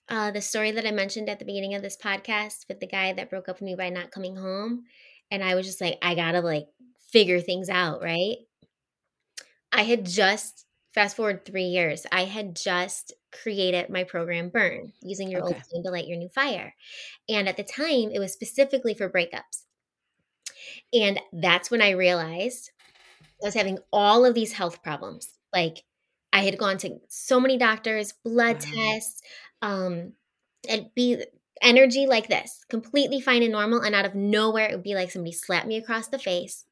[0.09, 3.13] Uh, the story that I mentioned at the beginning of this podcast with the guy
[3.13, 4.85] that broke up with me by not coming home,
[5.31, 6.69] and I was just like, I gotta like
[7.11, 8.37] figure things out, right?
[9.73, 12.07] I had just fast forward three years.
[12.11, 16.29] I had just created my program Burn using your old flame to light your new
[16.29, 16.75] fire,
[17.29, 19.65] and at the time, it was specifically for breakups.
[20.93, 22.71] And that's when I realized
[23.43, 25.39] I was having all of these health problems.
[25.55, 25.85] Like
[26.33, 28.61] I had gone to so many doctors, blood Wow.
[28.61, 29.23] tests,
[29.63, 30.13] um,
[30.69, 31.25] and be
[31.63, 33.81] energy like this, completely fine and normal.
[33.81, 36.65] And out of nowhere, it would be like somebody slapped me across the face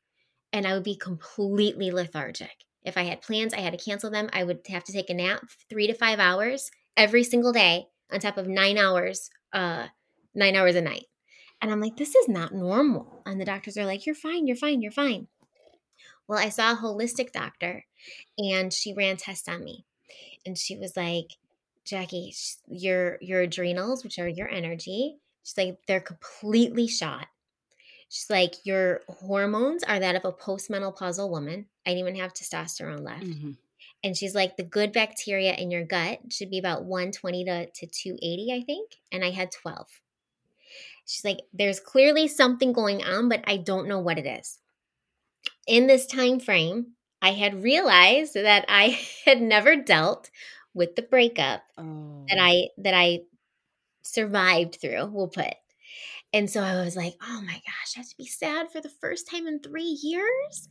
[0.53, 2.65] and I would be completely lethargic.
[2.85, 4.29] If I had plans, I had to cancel them.
[4.33, 8.21] I would have to take a nap three to five hours every single day on
[8.21, 9.87] top of nine hours, uh,
[10.35, 11.07] nine hours a night.
[11.63, 13.23] And I'm like, this is not normal.
[13.25, 15.29] And the doctors are like, you're fine, you're fine, you're fine.
[16.29, 17.85] Well, I saw a holistic doctor
[18.39, 19.87] and she ran tests on me.
[20.45, 21.33] And she was like,
[21.87, 27.27] Jacqui, sh- your your adrenals, which are your energy, she's like, they're completely shot.
[28.09, 31.67] She's like, your hormones are that of a postmenopausal woman.
[31.87, 33.25] I didn't even have testosterone left.
[33.25, 33.57] Mhm.
[34.05, 37.87] And she's like, the good bacteria in your gut should be about 120 to, to
[37.87, 38.91] 280, I think.
[39.11, 39.89] And I had 12.
[41.07, 44.59] She's like, there's clearly something going on, but I don't know what it is.
[45.67, 50.31] In this time frame, I had realized that I had never dealt
[50.75, 52.25] with the breakup Oh.
[52.29, 53.21] that I that I
[54.03, 55.55] survived through, we'll put.
[56.33, 58.89] And so I was like, oh my gosh, I have to be sad for the
[59.01, 60.69] first time in three years.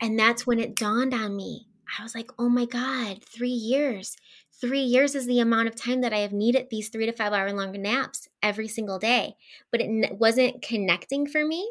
[0.00, 1.68] And that's when it dawned on me.
[1.98, 4.16] I was like, oh my God, three years.
[4.60, 7.32] Three years is the amount of time that I have needed these three to five
[7.32, 9.34] hour long naps every single day.
[9.70, 11.70] But it n- wasn't connecting for me.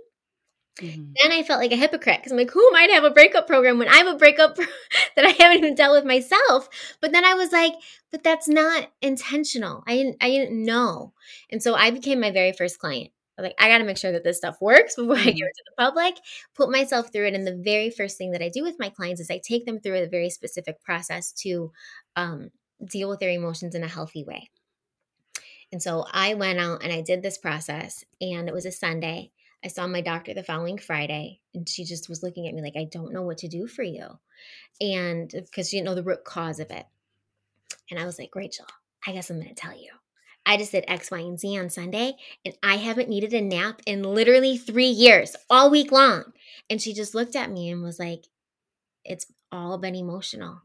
[0.82, 1.18] Mhm.
[1.22, 3.12] Then I felt like a hypocrite because I'm like, who am I to have a
[3.12, 4.56] breakup program when I have a breakup
[5.16, 6.68] that I haven't even dealt with myself?
[7.00, 7.74] But then I was like,
[8.12, 9.84] but that's not intentional.
[9.88, 11.14] I didn't I didn't know.
[11.52, 13.12] And so I became my very first client.
[13.38, 15.48] I was like, I gotta make sure that this stuff works before I give Mhm.
[15.48, 16.16] it to the public,
[16.56, 17.36] put myself through it.
[17.36, 19.80] And the very first thing that I do with my clients is I take them
[19.80, 21.72] through a very specific process to
[22.16, 22.50] um,
[22.84, 24.50] deal with their emotions in a healthy way.
[25.72, 29.32] And so I went out and I did this process, and it was a Sunday.
[29.64, 32.76] I saw my doctor the following Friday, and she just was looking at me like,
[32.78, 34.08] I don't know what to do for you.
[34.82, 36.86] And uh, because she didn't know the root cause of it.
[37.92, 38.66] And I was like, Rachel,
[39.08, 39.92] I guess I'm going to tell you.
[40.46, 43.82] I just did X, Y, and Z on Sunday, and I haven't needed a nap
[43.86, 46.26] in literally three years, all week long.
[46.70, 48.26] And she just looked at me and was like,
[49.06, 50.62] It's all been emotional.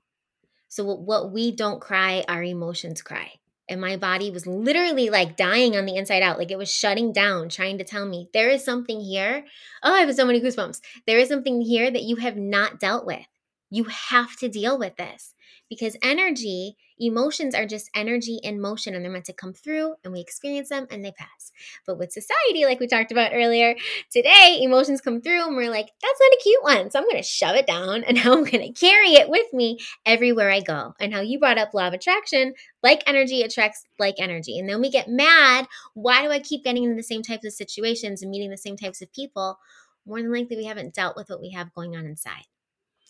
[0.68, 3.37] So, what- what we don't cry, our emotions cry.
[3.68, 6.38] And my body was literally like dying on the inside out.
[6.38, 9.44] Like it was shutting down, trying to tell me there is something here.
[9.82, 10.80] Oh, I have so many goosebumps.
[11.06, 13.26] There is something here that you have not dealt with.
[13.70, 15.34] You have to deal with this
[15.68, 20.12] because energy, emotions are just energy in motion and they're meant to come through and
[20.12, 21.52] we experience them and they pass.
[21.86, 23.74] But with society, like we talked about earlier,
[24.10, 26.90] today emotions come through and we're like, that's not a cute one.
[26.90, 29.78] So I'm going to shove it down and I'm going to carry it with me
[30.06, 30.94] everywhere I go.
[30.98, 34.58] And how you brought up law of attraction, like energy attracts like energy.
[34.58, 35.66] And then we get mad.
[35.94, 38.76] Why do I keep getting into the same types of situations and meeting the same
[38.76, 39.58] types of people?
[40.06, 42.44] More than likely, we haven't dealt with what we have going on inside.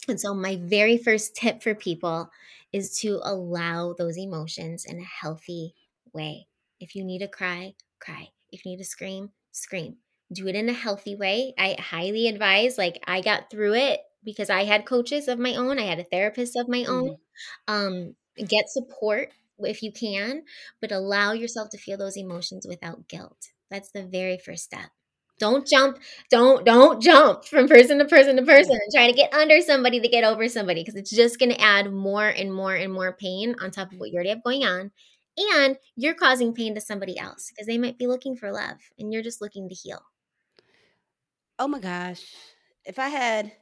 [0.06, 2.30] And so, my very first tip for people
[2.72, 5.74] is to allow those emotions in a healthy
[6.12, 6.46] way.
[6.80, 8.28] If you need to cry, cry.
[8.50, 9.96] If you need to scream, scream.
[10.32, 11.54] Do it in a healthy way.
[11.58, 15.78] I highly advise, like, I got through it because I had coaches of my own,
[15.78, 17.16] I had a therapist of my own.
[17.66, 20.44] Um, get support if you can,
[20.80, 23.48] but allow yourself to feel those emotions without guilt.
[23.70, 24.90] That's the very first step.
[25.38, 25.98] Don't jump,
[26.30, 30.00] don't don't jump from person to person to person and try to get under somebody
[30.00, 33.12] to get over somebody because it's just going to add more and more and more
[33.12, 34.90] pain on top of what you already have going on.
[35.38, 39.12] And you're causing pain to somebody else because they might be looking for love and
[39.12, 40.02] you're just looking to heal.
[41.60, 42.24] Oh my gosh.
[42.84, 43.52] If I had,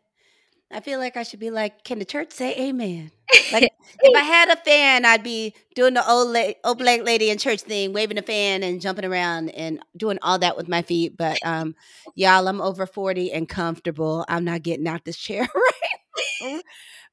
[0.70, 3.12] I feel like I should be like, can the church say amen?
[3.52, 3.70] Like,
[4.02, 7.38] if I had a fan, I'd be doing the old, la- old black lady in
[7.38, 11.16] church thing, waving a fan and jumping around and doing all that with my feet.
[11.16, 11.74] But um,
[12.14, 14.24] y'all, I'm over 40 and comfortable.
[14.28, 15.46] I'm not getting out this chair
[16.42, 16.62] right,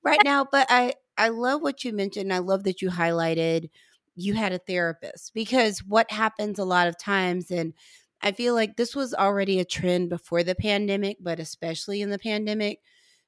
[0.04, 0.46] right now.
[0.52, 2.34] But I, I love what you mentioned.
[2.34, 3.70] I love that you highlighted
[4.16, 7.74] you had a therapist because what happens a lot of times, and
[8.22, 12.20] I feel like this was already a trend before the pandemic, but especially in the
[12.20, 12.80] pandemic,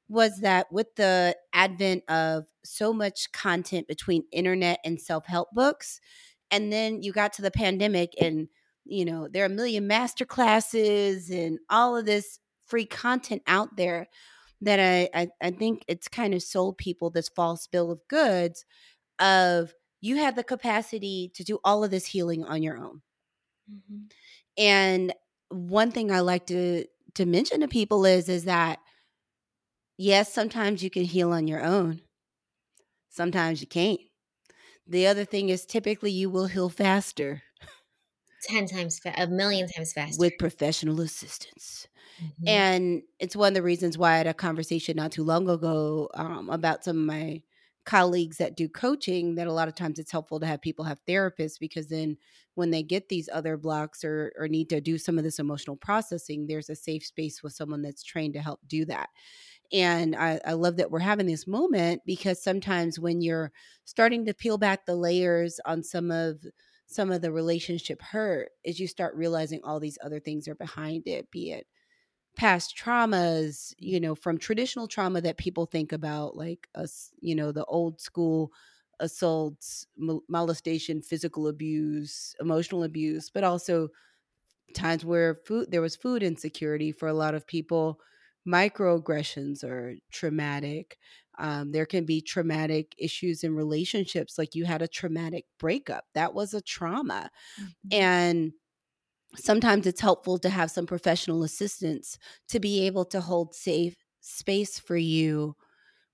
[0.07, 5.99] was that with the advent of so much content between internet and self-help books,
[6.51, 8.47] and then you got to the pandemic and
[8.87, 13.75] you know, there are a million master classes and all of this free content out
[13.77, 14.07] there
[14.61, 18.63] that I, I I think it's kind of sold people this false bill of goods
[19.19, 23.01] of you have the capacity to do all of this healing on your own.
[23.71, 24.11] Mhm.
[24.57, 25.13] And
[25.49, 26.85] one thing I like to
[27.15, 28.79] to mention to people is is that
[29.97, 32.01] yes, sometimes you can heal on your own.
[33.09, 33.99] Sometimes you can't.
[34.87, 37.43] The other thing is typically you will heal faster
[38.41, 40.17] 10 times, fa- a million times faster.
[40.17, 41.87] with professional assistance.
[42.19, 42.47] Mhm.
[42.47, 46.09] And it's one of the reasons why I had a conversation not too long ago
[46.15, 47.43] um, about some of my
[47.85, 51.03] colleagues that do coaching that a lot of times it's helpful to have people have
[51.05, 52.17] therapists because then
[52.55, 55.77] when they get these other blocks or, or need to do some of this emotional
[55.77, 59.09] processing, there's a safe space with someone that's trained to help do that.
[59.73, 63.51] And I, I love that we're having this moment because sometimes when you're
[63.85, 66.45] starting to peel back the layers on some of
[66.87, 71.07] some of the relationship hurt is you start realizing all these other things are behind
[71.07, 71.67] it, be it
[72.35, 77.51] past traumas, you know, from traditional trauma that people think about, like us, you know,
[77.51, 78.51] the old school
[78.99, 83.89] assaults, molestation, physical abuse, emotional abuse, but also
[84.73, 87.99] times where food there was food insecurity for a lot of people.
[88.47, 90.97] Microaggressions are traumatic.
[91.39, 96.05] Um, there can be traumatic issues in relationships, like you had a traumatic breakup.
[96.13, 97.29] That was a trauma.
[97.57, 97.91] Mhm.
[97.91, 98.53] And
[99.35, 102.17] sometimes it's helpful to have some professional assistance
[102.49, 105.55] to be able to hold safe space for you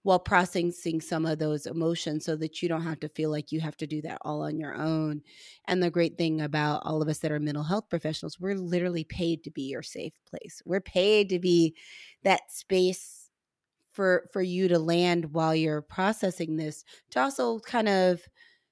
[0.03, 3.59] while processing some of those emotions so that you don't have to feel like you
[3.61, 5.21] have to do that all on your own.
[5.65, 9.03] And the great thing about all of us that are mental health professionals, we're literally
[9.03, 10.61] paid to be your safe place.
[10.65, 11.75] We're paid to be
[12.23, 13.29] that space
[13.91, 18.21] for for you to land while you're processing this to also kind of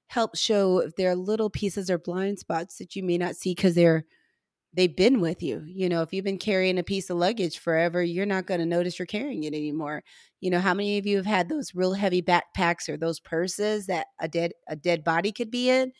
[0.06, 3.54] help show if there are little pieces or blind spots that you may not see
[3.54, 4.04] because they're
[4.74, 5.62] they've been with you.
[5.66, 8.66] You know, if you've been carrying a piece of luggage forever, you're not going to
[8.66, 10.02] notice you're carrying it anymore.
[10.40, 13.86] You know, how many of you have had those real heavy backpacks or those purses
[13.86, 15.92] that a dead a dead body could be in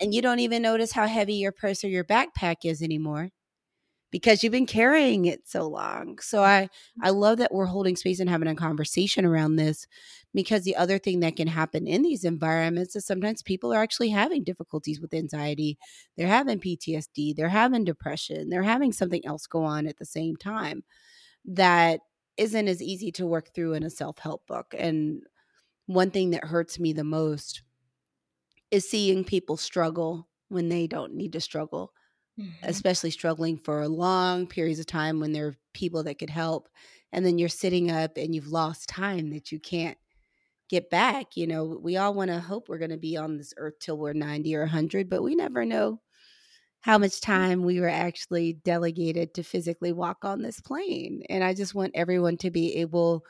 [0.00, 3.30] and you don't even notice how heavy your purse or your backpack is anymore
[4.10, 6.18] because you've been carrying it so long.
[6.20, 6.68] So I
[7.02, 9.86] I love that we're holding space and having a conversation around this
[10.34, 14.10] because the other thing that can happen in these environments is sometimes people are actually
[14.10, 15.78] having difficulties with anxiety.
[16.16, 20.36] They're having PTSD, they're having depression, they're having something else go on at the same
[20.36, 20.84] time
[21.44, 22.00] that
[22.36, 24.74] isn't as easy to work through in a self-help book.
[24.78, 25.22] And
[25.86, 27.62] one thing that hurts me the most
[28.70, 31.92] is seeing people struggle when they don't need to struggle
[32.36, 32.82] Mhm.
[32.82, 36.68] especially struggling for long periods of time when there are people that could help
[37.12, 39.98] and then you're sitting up and you've lost time that you can't
[40.70, 43.52] get back you know we all want to hope we're going to be on this
[43.58, 46.00] earth till we're 90 or 100 but we never know
[46.80, 47.22] how much mm.
[47.22, 51.90] time we were actually delegated to physically walk on this plane and i just want
[51.94, 53.24] everyone to be able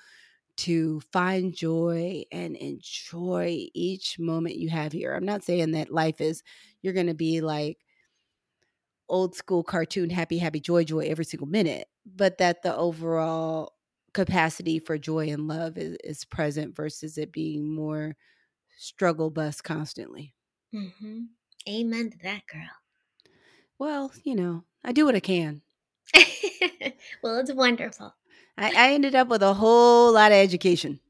[0.61, 5.15] to find joy and enjoy each moment you have here.
[5.15, 6.43] I'm not saying that life is
[6.83, 7.79] you're going to be like
[9.09, 13.73] old school cartoon happy happy joy joy every single minute but that the overall
[14.13, 18.17] capacity for joy and love is, is present versus it being more
[18.79, 20.35] struggle bus constantly
[20.75, 21.29] Mhm.
[21.69, 22.69] Amen to that, girl.
[23.79, 25.63] well you know i do what i can
[27.23, 28.15] well, it's wonderful.
[28.59, 31.01] i, I ended up with a whole lot of education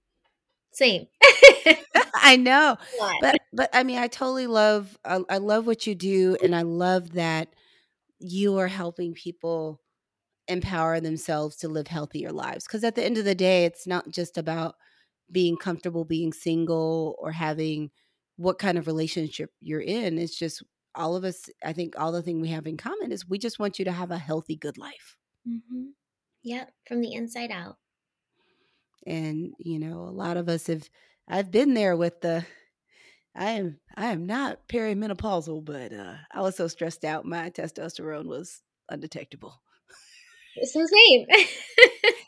[0.73, 1.07] Same.
[2.15, 2.77] i know
[3.21, 6.63] but but i mean i totally love I, I love what you do and i
[6.63, 7.49] love that
[8.19, 9.81] you are helping people
[10.51, 14.09] empower themselves to live healthier lives because at the end of the day it's not
[14.11, 14.77] just about
[15.31, 17.91] being comfortable being single or having
[18.37, 20.63] what kind of relationship you're in it's just
[20.95, 23.59] all of us i think all the thing we have in common is we just
[23.59, 25.17] want you to have a healthy good life
[25.49, 25.87] Mm-hmm.
[26.43, 27.79] Yep, from the inside out.
[29.07, 30.89] and you know a lot of us have
[31.29, 32.45] i've been there with the
[33.35, 38.27] i am i am not perimenopausal but uh i was so stressed out my testosterone
[38.27, 39.61] was undetectable
[40.65, 41.27] So same.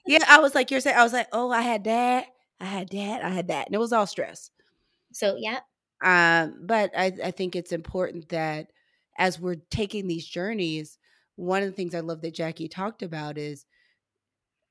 [0.07, 2.27] yeah i was like you're saying i was like oh i had that
[2.61, 4.51] i had that i had that and it was all stress
[5.13, 5.61] so yeah.
[6.03, 8.73] um but i i think it's important that
[9.19, 10.99] as we're taking these journeys
[11.37, 13.65] one of the things i love that Jacqui talked about is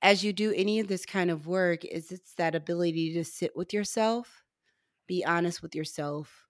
[0.02, 3.56] as you do any of this kind of work is it's that ability to sit
[3.56, 4.44] with yourself
[5.08, 6.48] be honest with yourself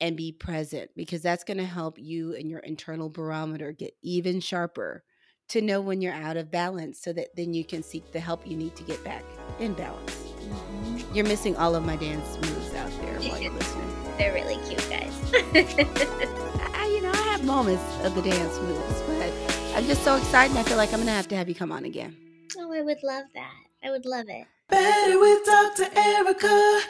[0.00, 4.40] and be present because that's going to help you and your internal barometer get even
[4.40, 5.04] sharper
[5.52, 8.46] to know when you're out of balance so that then you can seek the help
[8.46, 9.24] you need to get back
[9.58, 11.14] in balance Mhm.
[11.14, 14.84] you're missing all of my dance moves out there while you're listening They're really cute,
[14.90, 15.14] guys.
[16.74, 19.32] I, you know i have moments of the dance moves but
[19.76, 21.70] i'm just so excited i feel like i'm going to have to have you come
[21.72, 22.16] on again
[22.58, 23.54] Oh, I would love that.
[23.82, 24.46] I would love it.
[24.68, 25.84] Better with Dr.
[25.84, 26.82] Ericka.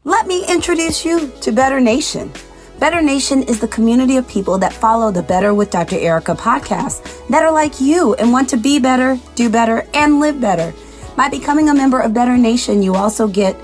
[0.03, 2.33] Let me introduce you to Better Nation.
[2.79, 5.95] Better Nation is the community of people that follow the Better with Dr.
[5.95, 10.41] Ericka podcast that are like you and want to be better, do better, and live
[10.41, 10.73] better.
[11.15, 13.55] By becoming a member of Better Nation, you also get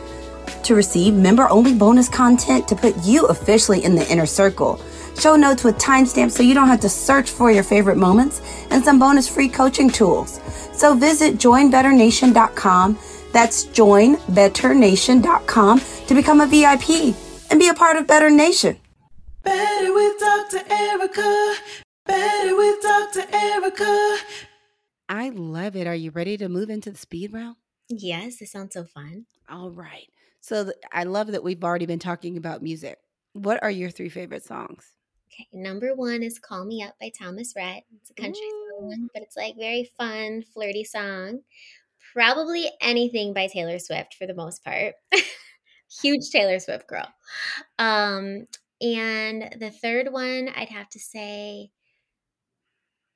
[0.63, 4.79] to receive member only bonus content to put you officially in the inner circle.
[5.19, 8.85] Show notes with timestamps so you don't have to search for your favorite moments and
[8.85, 10.39] some bonus free coaching tools.
[10.71, 12.97] So visit joinbetternation.com.
[13.33, 17.15] That's joinbetternation.com to become a VIP
[17.49, 18.77] and be a part of Better Nation.
[19.43, 20.59] Better with Dr.
[20.59, 21.55] Ericka.
[22.05, 23.21] Better with Dr.
[23.21, 24.17] Ericka.
[25.07, 25.87] I love it.
[25.87, 27.55] Are you ready to move into the speed round?
[27.89, 29.25] Yes, this sounds so fun.
[29.49, 30.07] All right.
[30.41, 32.97] So th- I love that we've already been talking about music.
[33.33, 34.85] What are your three favorite songs?
[35.31, 37.83] Okay, number one is "Call Me Up" by Thomas Rhett.
[38.01, 38.41] It's a country
[38.79, 41.41] song, but it's like very fun, flirty song.
[42.13, 44.95] Probably anything by Taylor Swift for the most part.
[46.01, 47.07] Huge Taylor Swift girl.
[47.77, 48.47] Um,
[48.81, 51.71] and the third one, I'd have to say,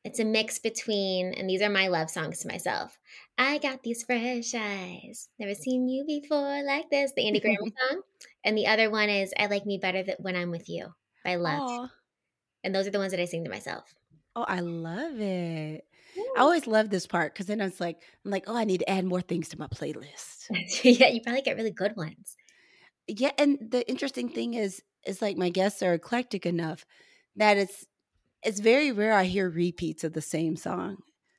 [0.03, 2.97] it's a mix between, and these are my love songs to myself.
[3.38, 7.14] I got these fresh eyes, never seen you before like this.
[7.16, 7.57] The Andy Grammer
[7.89, 8.01] song,
[8.43, 10.93] and the other one is "I Like Me Better Than When I'm With You"
[11.24, 11.59] by Lauv.
[11.61, 11.89] Aw.
[12.66, 13.93] And those are the ones that I sing to myself.
[14.36, 15.86] Oh, I love it.
[16.36, 18.80] I always love this part because then I was like, I'm like, oh, I need
[18.80, 20.47] to add more things to my playlist.
[20.84, 22.36] yeah, you probably get really good ones.
[23.07, 26.86] Yeah, and the interesting thing is, is like my guests are eclectic enough
[27.36, 27.86] that it's
[28.43, 30.97] it's very rare I hear repeats of the same song.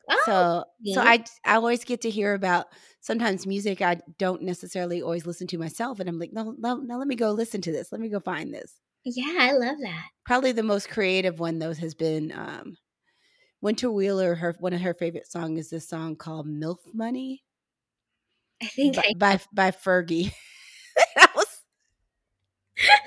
[0.08, 1.00] Oh, so so.
[1.00, 2.66] I I always get to hear about
[3.00, 6.98] sometimes music I don't necessarily always listen to myself, and I'm like, no, no, no,
[6.98, 7.92] let me go listen to this.
[7.92, 8.72] Let me go find this.
[9.04, 10.06] yeah, I love that.
[10.26, 12.76] Probably the most creative one though has been um,
[13.60, 14.34] Winter Wheeler.
[14.34, 17.42] Her one of her favorite songs is this song called "MILF Money"
[18.62, 20.32] I think by I, by, by Fergie.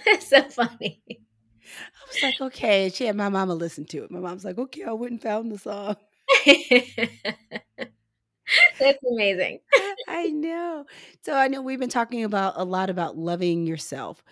[0.06, 1.02] That's so funny.
[1.10, 2.90] I was like, okay.
[2.90, 4.12] She had my mama listen to it.
[4.12, 5.96] My mom's like, okay, I went and found the song.
[8.80, 9.60] that's amazing.
[10.08, 10.86] I know.
[11.24, 14.24] So I know we've been talking about a lot about loving yourself.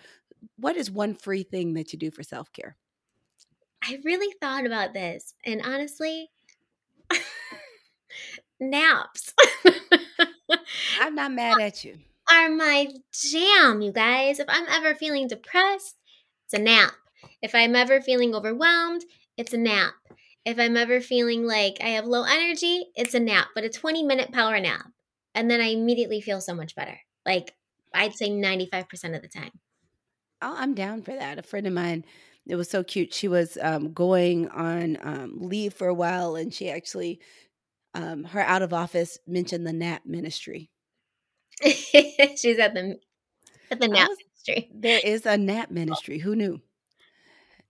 [0.56, 2.76] What is one free thing that you do for self care?
[3.82, 6.30] I really thought about this, and honestly,
[8.58, 9.34] naps
[11.00, 11.98] I'm not mad at you.
[12.30, 14.38] Are my jam, you guys.
[14.38, 15.96] If I'm ever feeling depressed,
[16.44, 16.92] it's a nap.
[17.42, 19.04] If I'm ever feeling overwhelmed,
[19.36, 19.94] it's a nap.
[20.44, 24.02] If I'm ever feeling like I have low energy, it's a nap, but a 20
[24.04, 24.86] minute power nap.
[25.34, 26.98] And then I immediately feel so much better.
[27.24, 27.54] Like
[27.92, 29.50] I'd say 95% of the time.
[30.42, 31.38] Oh, I'm down for that.
[31.38, 32.04] A friend of mine,
[32.46, 33.12] it was so cute.
[33.12, 37.20] She was um, going on um, leave for a while, and she actually,
[37.94, 40.70] um, her out of office mentioned the nap ministry.
[42.36, 42.98] She's at the
[43.70, 44.70] at the nap was- industry.
[44.74, 45.74] There is a nap oh.
[45.74, 46.18] ministry.
[46.18, 46.60] Who knew?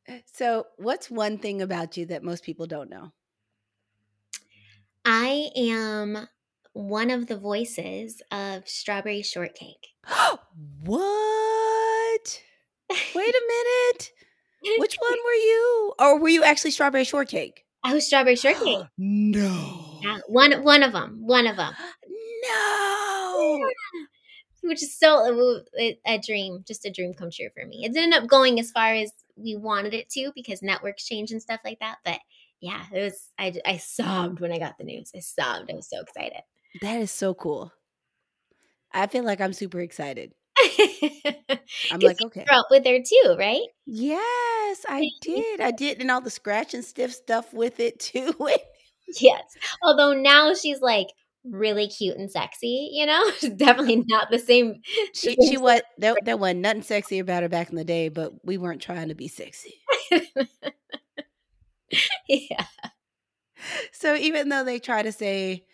[0.09, 3.13] Eh, so, what's one thing about you that most people don't know?
[5.05, 6.29] I am
[6.73, 9.89] one of the voices of Strawberry Shortcake.
[10.85, 12.43] what?
[12.91, 14.13] Wait a minute.
[14.79, 15.93] Which one were you?
[15.99, 17.65] Or were you actually strawberry shortcake?
[17.85, 18.85] I was Strawberry Shortcake.
[18.99, 20.01] no.
[20.03, 21.19] Yeah, one one of them.
[21.21, 21.73] One of them.
[22.49, 23.06] No.
[23.37, 23.71] Oh,
[24.63, 27.85] Which is so a, a dream, just a dream come true for me.
[27.85, 31.31] It didn't end up going as far as we wanted it to because networks change
[31.31, 31.99] and stuff like that.
[32.05, 32.19] But
[32.61, 33.31] yeah, it was.
[33.39, 35.13] I I sobbed when I got the news.
[35.15, 35.71] I sobbed.
[35.71, 36.41] I was so excited.
[36.81, 37.73] That is so cool.
[38.93, 40.33] I feel like I'm super excited.
[40.59, 42.45] I'm like, you okay.
[42.45, 43.67] grew up with her too, right?
[43.85, 45.61] Yes, I did.
[45.61, 46.01] I did.
[46.01, 48.35] And all the scratch and stiff stuff with it too.
[49.21, 49.57] Yes.
[49.85, 51.07] Although now she's like
[51.51, 53.31] really cute and sexy, you know?
[53.57, 54.81] Definitely not the same.
[55.15, 58.45] she she what there, there wasn't nothing sexy about her back in the day, but
[58.45, 59.75] we weren't trying to be sexy.
[62.29, 62.67] yeah.
[63.93, 65.65] So even though they try to say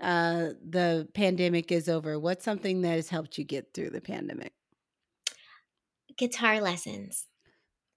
[0.00, 4.52] uh, the pandemic is over, what's something that has helped you get through the pandemic?
[6.16, 7.26] Guitar lessons.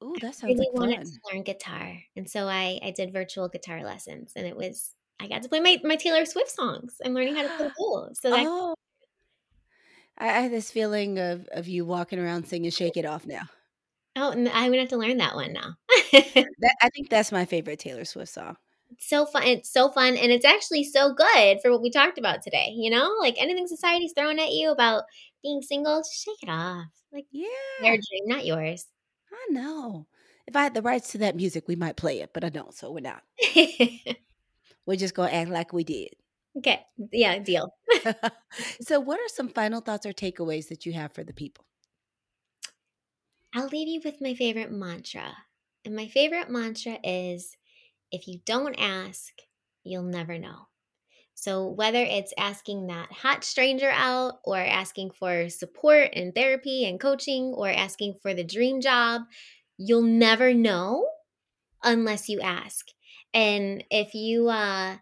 [0.03, 1.05] Ooh, that I sounds really like wanted fun.
[1.05, 1.97] to learn guitar.
[2.15, 5.59] And so I, I did virtual guitar lessons and it was I got to play
[5.59, 7.01] my, my Taylor Swift songs.
[7.03, 8.19] I'm learning how to play those.
[8.19, 8.75] So that Oh,
[10.17, 13.43] I, have this feeling of of you walking around singing "Shake It Off" now.
[14.15, 15.75] Oh, and I'm gonna have to learn that one now.
[16.59, 18.55] That I think that's my favorite Taylor Swift song.
[18.91, 19.43] It's so fun.
[19.43, 22.71] It's so fun, and it's actually so good for what we talked about today.
[22.75, 25.03] You know, like anything society's throwing at you about
[25.43, 26.87] being single, just shake it off.
[27.11, 27.47] Like Yeah,
[27.81, 28.85] their dream, not yours.
[29.31, 30.07] I know.
[30.47, 32.73] If I had the rights to that music, we might play it, but I don't,
[32.73, 33.23] so we're not.
[34.85, 36.15] We're just gonna act like we did.
[36.57, 37.73] okay, yeah, deal.
[38.81, 41.65] so, what are some final thoughts or takeaways that you have for the people?
[43.53, 45.35] I'll leave you with my favorite mantra.
[45.83, 47.57] And my favorite mantra is
[48.11, 49.33] if you don't ask,
[49.83, 50.67] you'll never know.
[51.35, 56.99] So, whether it's asking that hot stranger out, or asking for support and therapy and
[56.99, 59.23] coaching, or asking for the dream job,
[59.77, 61.09] you'll never know
[61.83, 62.87] unless you ask.
[63.35, 64.95] And if you, uh,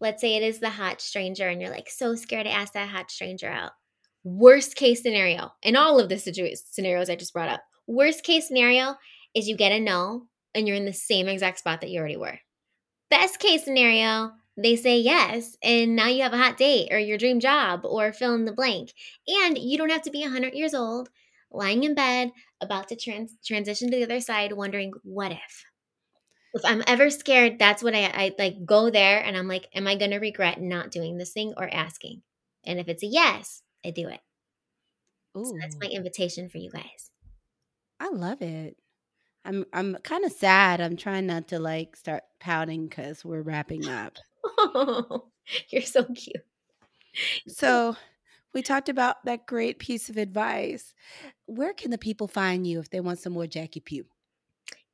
[0.00, 2.88] let's say it is the hot stranger and you're like so scared to ask that
[2.88, 3.72] hot stranger out,
[4.22, 8.94] worst case scenario, in all of the scenarios I just brought up, worst case scenario
[9.34, 12.16] is you get a no and you're in the same exact spot that you already
[12.16, 12.38] were.
[13.10, 17.18] Best case scenario, they say yes, and now you have a hot date or your
[17.18, 18.92] dream job or fill in the blank.
[19.26, 21.08] And you don't have to be 100 years old,
[21.50, 25.64] lying in bed, about to trans- transition to the other side, wondering, what if?
[26.54, 29.86] If I'm ever scared, that's what I, I like go there and I'm like, am
[29.86, 32.22] I going to regret not doing this thing or asking?
[32.64, 34.20] And if it's a yes, I do it.
[35.36, 37.10] So that's my invitation for you guys.
[37.98, 38.76] I love it.
[39.44, 40.80] I'm I'm kind of sad.
[40.80, 44.16] I'm trying not to like start pouting because we're wrapping up.
[44.44, 45.26] Oh,
[45.70, 46.44] you're so cute.
[47.46, 47.96] So,
[48.52, 50.94] we talked about that great piece of advice.
[51.46, 54.06] Where can the people find you if they want some more Jacqui Pugh?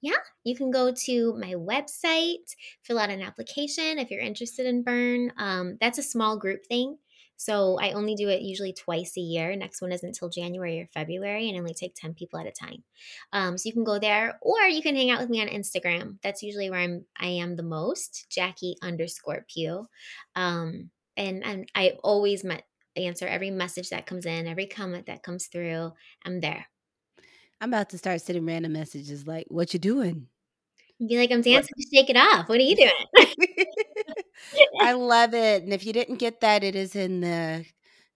[0.03, 4.82] Yeah, you can go to my website, fill out an application if you're interested in
[4.82, 5.32] Burn.
[5.36, 6.96] Um, that's a small group thing.
[7.40, 9.57] So I only do it usually twice a year.
[9.57, 12.53] Next one is until January or February, and I only take 10 people at a
[12.53, 12.84] time.
[13.32, 16.18] Um, so you can go there, or you can hang out with me on Instagram.
[16.22, 19.88] That's usually where I'm I am the most, Jacqui underscore Pugh.
[20.36, 25.22] Um, and, and I always met, answer every message that comes in, every comment that
[25.22, 25.92] comes through.
[26.26, 26.66] I'm there.
[27.61, 30.28] I'm about to start sending random messages like, "What you doing?"
[30.98, 32.48] Be like, I'm dancing to shake it off.
[32.48, 33.66] What are you doing?
[34.80, 35.62] I love it.
[35.62, 37.64] And if you didn't get that, it is in the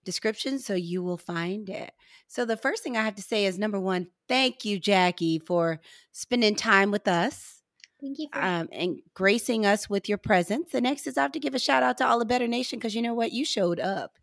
[0.03, 1.91] description, so you will find it.
[2.27, 5.79] So the first thing I have to say is number one, thank you, Jacqui, for
[6.11, 7.55] spending time with us
[8.01, 10.71] Thank you for um, and gracing us with your presence.
[10.71, 12.77] The next is I have to give a shout out to all the Better Nation
[12.77, 13.31] because you know what?
[13.31, 14.19] You showed up.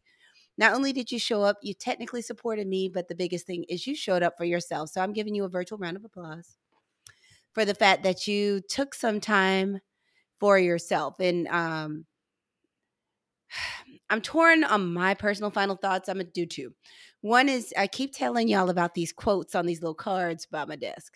[0.59, 3.87] Not only did you show up, you technically supported me, but the biggest thing is
[3.87, 4.91] you showed up for yourself.
[4.91, 6.57] So I'm giving you a virtual round of applause
[7.53, 9.81] for the fact that you took some time
[10.39, 11.21] for yourself.
[11.21, 12.05] And um,
[14.11, 16.09] I'm torn on my personal final thoughts.
[16.09, 16.75] I'm gonna do two.
[17.23, 20.77] One is I keep telling y'all about these quotes on these little cards by my
[20.77, 21.15] desk.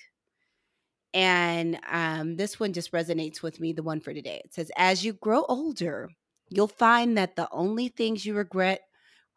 [1.12, 4.40] And um, this one just resonates with me, the one for today.
[4.44, 6.10] It says, As you grow older,
[6.48, 8.82] you'll find that the only things you regret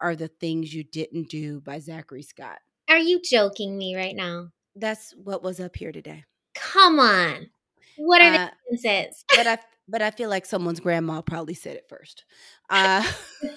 [0.00, 2.58] are the things you didn't do by Zachary Scott.
[2.88, 4.48] Are you joking me right now?
[4.76, 6.24] That's what was up here today.
[6.54, 7.50] Come on.
[7.96, 9.24] What are Uh, the chances?
[9.36, 12.24] but I but I feel like someone's grandma probably said it first.
[12.68, 13.02] Uh,
[13.42, 13.52] but-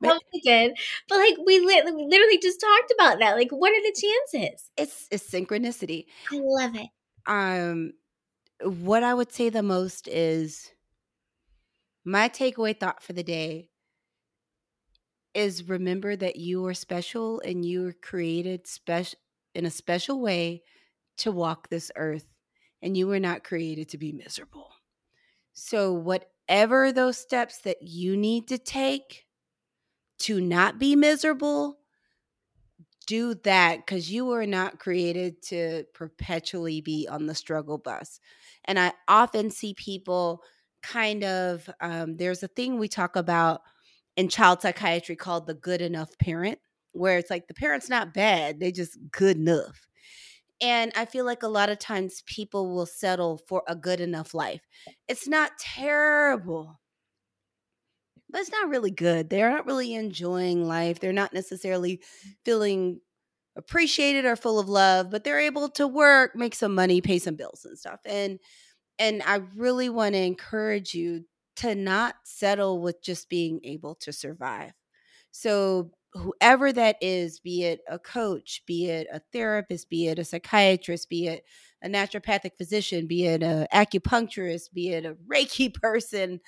[0.00, 0.76] Probably did.
[1.08, 3.36] But like we, li- we literally just talked about that.
[3.36, 3.94] Like, what are the
[4.32, 4.70] chances?
[4.76, 6.04] it's it's synchronicity.
[6.30, 6.88] I love it.
[7.26, 7.92] um
[8.62, 10.70] what i would say the most is
[12.04, 13.68] my takeaway thought for the day
[15.36, 19.18] is remember that you are special and you were created special
[19.54, 20.62] in a special way
[21.18, 22.26] to walk this earth
[22.82, 24.70] and you were not created to be miserable
[25.52, 29.26] so whatever those steps that you need to take
[30.18, 31.78] to not be miserable
[33.06, 38.20] do that because you were not created to perpetually be on the struggle bus.
[38.64, 40.42] And I often see people
[40.82, 43.62] kind of, um, there's a thing we talk about
[44.16, 46.58] in child psychiatry called the good enough parent,
[46.92, 49.86] where it's like the parent's not bad, they just good enough.
[50.60, 54.34] And I feel like a lot of times people will settle for a good enough
[54.34, 54.62] life.
[55.08, 56.80] It's not terrible,
[58.30, 59.30] but it's not really good.
[59.30, 61.00] They're not really enjoying life.
[61.00, 62.00] They're not necessarily
[62.44, 63.00] feeling
[63.56, 67.36] appreciated or full of love, but they're able to work, make some money, pay some
[67.36, 68.00] bills and stuff.
[68.04, 68.38] And
[68.98, 71.24] and I really want to encourage you
[71.56, 74.72] to not settle with just being able to survive.
[75.30, 80.24] So whoever that is, be it a coach, be it a therapist, be it a
[80.24, 81.44] psychiatrist, be it
[81.82, 86.40] a naturopathic physician, be it an acupuncturist, be it a Reiki person,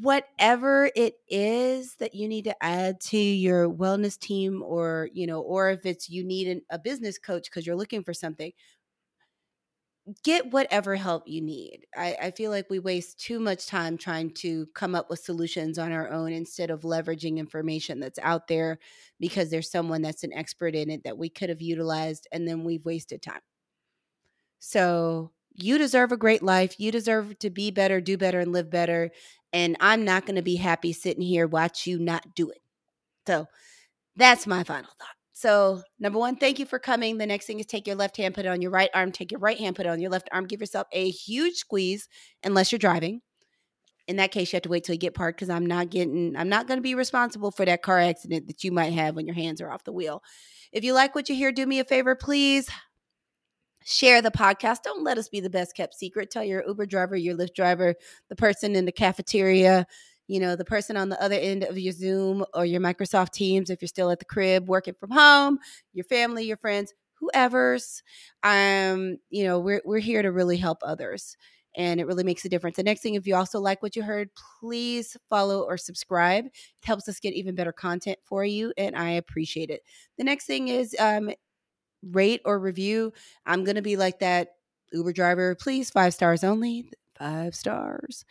[0.00, 5.40] whatever it is that you need to add to your wellness team or you know
[5.40, 8.52] or if it's you need an, a business coach because you're looking for something
[10.24, 14.32] get whatever help you need I, I feel like we waste too much time trying
[14.34, 18.78] to come up with solutions on our own instead of leveraging information that's out there
[19.20, 22.64] because there's someone that's an expert in it that we could have utilized and then
[22.64, 23.40] we've wasted time
[24.58, 26.78] so you deserve a great life.
[26.78, 29.10] You deserve to be better, do better, and live better.
[29.52, 32.60] And I'm not going to be happy sitting here watch you not do it.
[33.26, 33.46] So
[34.16, 35.17] that's my final thought.
[35.38, 37.16] So, number one, thank you for coming.
[37.16, 39.30] The next thing is take your left hand, put it on your right arm, take
[39.30, 42.08] your right hand, put it on your left arm, give yourself a huge squeeze,
[42.42, 43.20] unless you're driving.
[44.08, 46.34] In that case, you have to wait till you get parked because I'm not getting,
[46.36, 49.26] I'm not going to be responsible for that car accident that you might have when
[49.26, 50.24] your hands are off the wheel.
[50.72, 52.68] If you like what you hear, do me a favor, please
[53.84, 54.82] share the podcast.
[54.82, 56.32] Don't let us be the best kept secret.
[56.32, 57.94] Tell your Uber driver, your Lyft driver,
[58.28, 59.86] the person in the cafeteria,
[60.28, 63.70] you know, the person on the other end of your Zoom or your Microsoft Teams
[63.70, 65.58] if you're still at the crib working from home,
[65.92, 68.02] your family, your friends, whoever's
[68.44, 71.36] um, you know, we're we're here to really help others.
[71.76, 72.76] And it really makes a difference.
[72.76, 76.46] The next thing, if you also like what you heard, please follow or subscribe.
[76.46, 76.52] It
[76.82, 79.82] helps us get even better content for you, and I appreciate it.
[80.16, 81.30] The next thing is um,
[82.02, 83.12] rate or review.
[83.46, 84.48] I'm going to be like that
[84.92, 88.24] Uber driver, please, five stars only, five stars.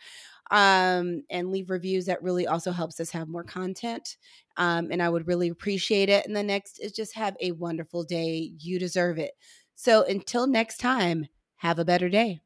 [0.50, 4.16] Um, and leave reviews that really also helps us have more content.
[4.56, 6.26] Um, and I would really appreciate it.
[6.26, 8.52] And the next is just have a wonderful day.
[8.58, 9.32] You deserve it.
[9.74, 11.26] So until next time,
[11.56, 12.40] have a better day.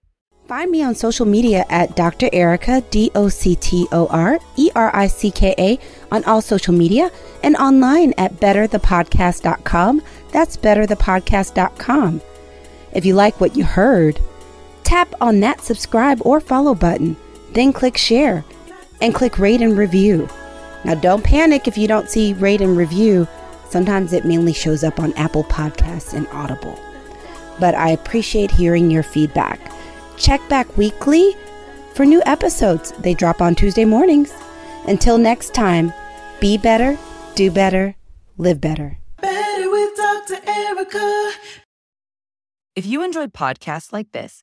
[0.49, 2.29] Find me on social media at Dr.
[2.31, 5.79] Ericka, D O C T O R E R I C K A,
[6.11, 7.11] on all social media
[7.43, 10.03] and online at betterthepodcast.com.
[10.33, 12.21] That's betterthepodcast.com.
[12.93, 14.21] If you like what you heard,
[14.85, 17.17] tap on that subscribe or follow button,
[17.55, 18.45] then click share
[19.01, 20.29] and click rate and review.
[20.85, 23.29] Now, don't panic if you don't see rate and review.
[23.69, 26.79] Sometimes it mainly shows up on Apple Podcasts and Audible.
[27.61, 29.61] But I appreciate hearing your feedback.
[30.17, 31.37] Check back weekly
[31.95, 32.93] for new episodes.
[32.99, 34.33] They drop on Tuesday mornings.
[34.87, 35.93] Until next time,
[36.41, 36.99] be better,
[37.35, 37.95] do better,
[38.37, 38.99] live better.
[39.21, 40.37] Better with Dr.
[40.45, 41.33] Ericka.
[42.75, 44.43] If you enjoyed podcasts like this,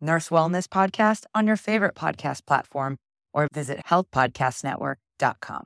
[0.00, 2.98] Nurse Wellness Podcast on your favorite podcast platform
[3.32, 5.64] or visit healthpodcastnetwork.com.